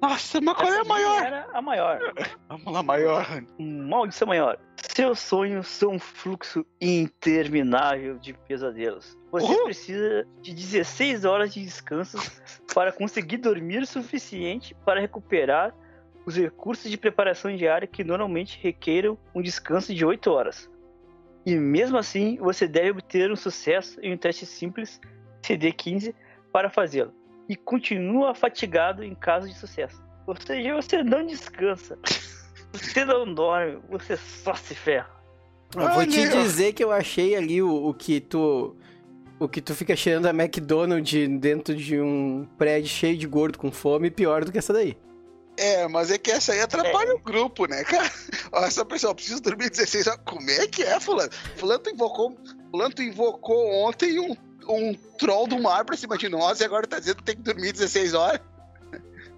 [0.00, 1.22] Nossa, mas qual é a maior?
[1.24, 1.98] Era a maior.
[2.48, 3.26] Vamos lá, maior.
[3.58, 4.58] Maldição maior.
[4.76, 9.16] Seus sonhos são um fluxo interminável de pesadelos.
[9.32, 9.64] Você Uhum.
[9.64, 12.16] precisa de 16 horas de descanso
[12.74, 15.74] para conseguir dormir o suficiente para recuperar
[16.24, 20.70] os recursos de preparação diária que normalmente requeram um descanso de 8 horas.
[21.46, 25.00] E mesmo assim, você deve obter um sucesso em um teste simples
[25.42, 26.14] CD15
[26.52, 27.12] para fazê-lo.
[27.48, 30.02] E continua fatigado em caso de sucesso.
[30.26, 31.98] Ou seja, você não descansa.
[32.72, 35.08] Você não dorme, você só se ferra.
[35.74, 38.76] Eu vou te dizer que eu achei ali o, o que tu.
[39.40, 43.70] O que tu fica cheirando a McDonald's dentro de um prédio cheio de gordo com
[43.70, 44.96] fome pior do que essa daí.
[45.56, 48.10] É, mas é que essa aí atrapalha o grupo, né, cara?
[48.52, 50.20] Ó, essa pessoa precisa dormir 16 horas.
[50.24, 51.30] Como é que é, fulano?
[51.56, 52.36] Fulano tu invocou,
[52.70, 54.36] fulano tu invocou ontem um,
[54.68, 57.42] um troll do mar pra cima de nós e agora tá dizendo que tem que
[57.42, 58.40] dormir 16 horas.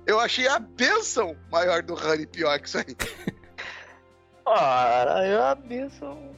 [0.06, 2.96] Eu achei a bênção maior do Honey pior que isso aí.
[4.44, 6.30] Ora, é uma benção.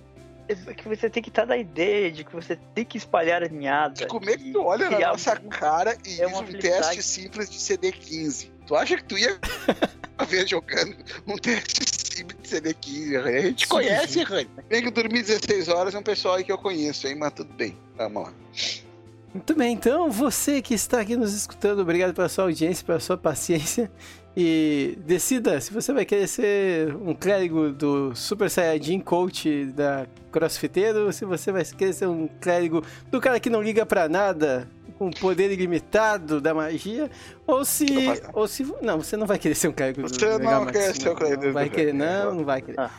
[0.49, 3.49] É que você tem que estar na ideia de que você tem que espalhar a
[3.49, 4.07] ninhada.
[4.09, 7.49] Como é que tu olha na nossa um- cara e é diz um teste simples
[7.49, 8.51] de CD15?
[8.67, 9.39] Tu acha que tu ia
[10.29, 13.25] ver jogando um teste simples de CD15?
[13.25, 14.23] A gente Sim, conhece, sim.
[14.23, 14.49] Rani.
[14.69, 17.17] Tem que dormir 16 horas, é um pessoal aí que eu conheço, hein?
[17.17, 17.77] Mas tudo bem.
[17.97, 18.33] Vamos lá.
[19.35, 23.17] Muito bem, então você que está aqui nos escutando, obrigado pela sua audiência, pela sua
[23.17, 23.91] paciência.
[24.37, 31.07] E decida se você vai querer ser um clérigo do Super Saiyajin Coach da Crossfiteiro,
[31.07, 34.69] ou se você vai querer ser um clérigo do cara que não liga pra nada,
[35.03, 37.11] com poder ilimitado da magia,
[37.47, 37.87] ou se.
[38.33, 38.63] Ou se.
[38.81, 41.15] Não, você não vai querer ser um do Você não Mega Man, quer ser um
[41.15, 42.79] Não do vai querer, não, não vai querer.
[42.79, 42.91] Ah.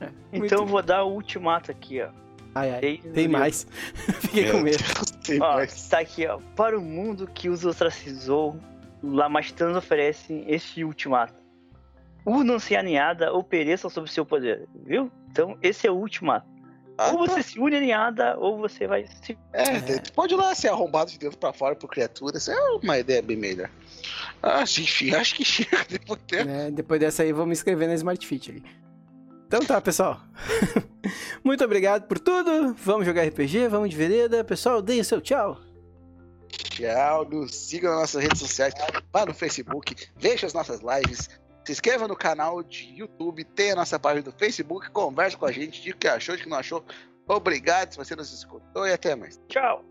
[0.00, 2.08] É, Então eu vou dar o ultimato aqui, ó.
[2.54, 3.66] Ai, ai, Tem- tem mais.
[4.20, 4.82] Fiquei com medo.
[5.24, 5.88] Tem Ó, mais.
[5.88, 6.38] tá aqui, ó.
[6.56, 8.56] Para o mundo que os ostracizou,
[9.02, 11.34] Lamastans oferece este ultimato.
[12.26, 15.12] Unam-se a ninhada ou pereçam sob seu poder, viu?
[15.30, 16.46] Então, esse é o ultimato.
[16.98, 17.42] Ah, ou você tá.
[17.42, 19.36] se une à ninhada, ou você vai se.
[19.52, 22.48] É, tu pode ir lá ser arrombado de dentro pra fora por criaturas.
[22.48, 23.68] É uma ideia bem melhor.
[24.42, 26.44] Ah, enfim, acho que chega depois dessa.
[26.44, 26.70] né?
[26.70, 28.64] Depois dessa aí, vou me inscrever na Smart Fit ali.
[29.46, 30.20] Então tá, pessoal.
[31.44, 32.74] Muito obrigado por tudo.
[32.82, 34.42] Vamos jogar RPG, vamos de vereda.
[34.42, 35.60] Pessoal, deem o seu tchau.
[36.48, 38.74] Tchau, nos sigam nas nossas redes sociais,
[39.12, 41.28] vá no Facebook, veja as nossas lives,
[41.66, 45.50] se inscreva no canal de YouTube, tem a nossa página do Facebook, converse com a
[45.50, 46.84] gente, diga o que achou, o que não achou.
[47.26, 49.40] Obrigado se você nos escutou e até mais.
[49.48, 49.84] Tchau!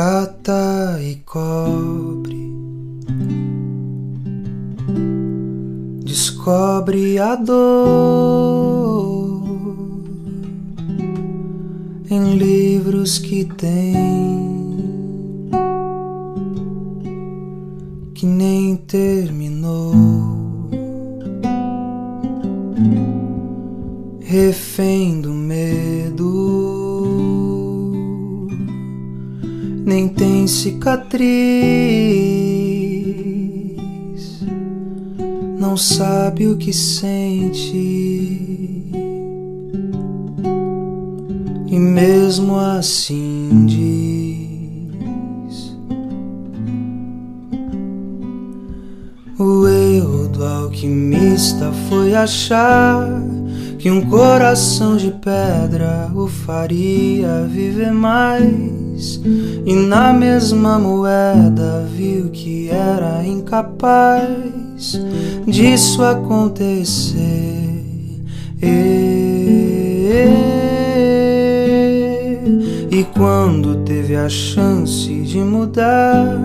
[0.00, 2.50] Prata e cobre.
[6.02, 8.62] Descobre a dor
[12.10, 13.94] em livros que tem
[18.14, 19.92] que nem terminou.
[24.22, 25.39] Refém do
[29.90, 31.26] nem tem cicatriz,
[35.58, 37.74] não sabe o que sente,
[41.66, 45.76] e mesmo assim diz:
[49.40, 53.08] O erro do alquimista foi achar
[53.76, 58.79] que um coração de pedra o faria viver mais.
[59.66, 65.00] E na mesma moeda viu que era incapaz
[65.46, 67.84] disso acontecer.
[72.90, 76.38] E quando teve a chance de mudar,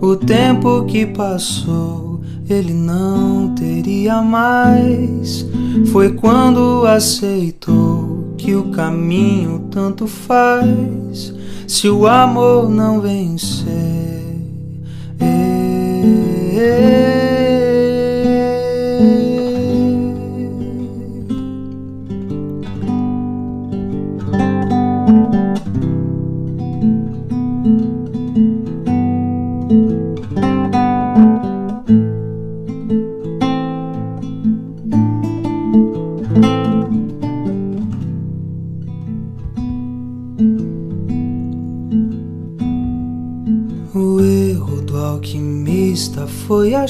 [0.00, 5.46] o tempo que passou ele não teria mais.
[5.92, 11.34] Foi quando aceitou que o caminho tanto faz
[11.68, 13.68] se o amor não vencer.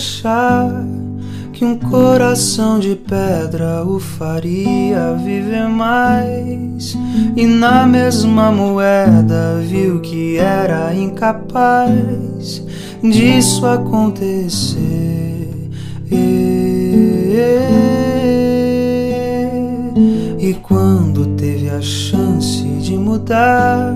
[0.00, 0.72] Achar
[1.52, 6.96] que um coração de pedra o faria viver mais.
[7.36, 12.64] E na mesma moeda viu que era incapaz
[13.02, 14.88] disso acontecer.
[20.40, 23.94] E quando teve a chance de mudar,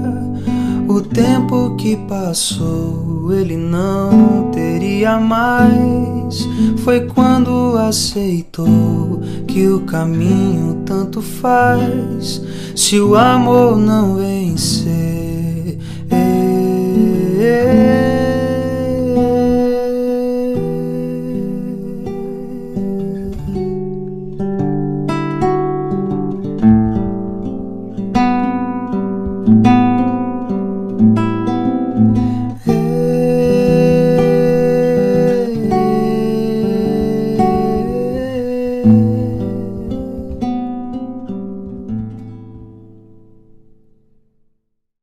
[0.94, 6.48] o tempo que passou ele não teria mais.
[6.84, 12.40] Foi quando aceitou que o caminho tanto faz
[12.76, 15.78] se o amor não vencer.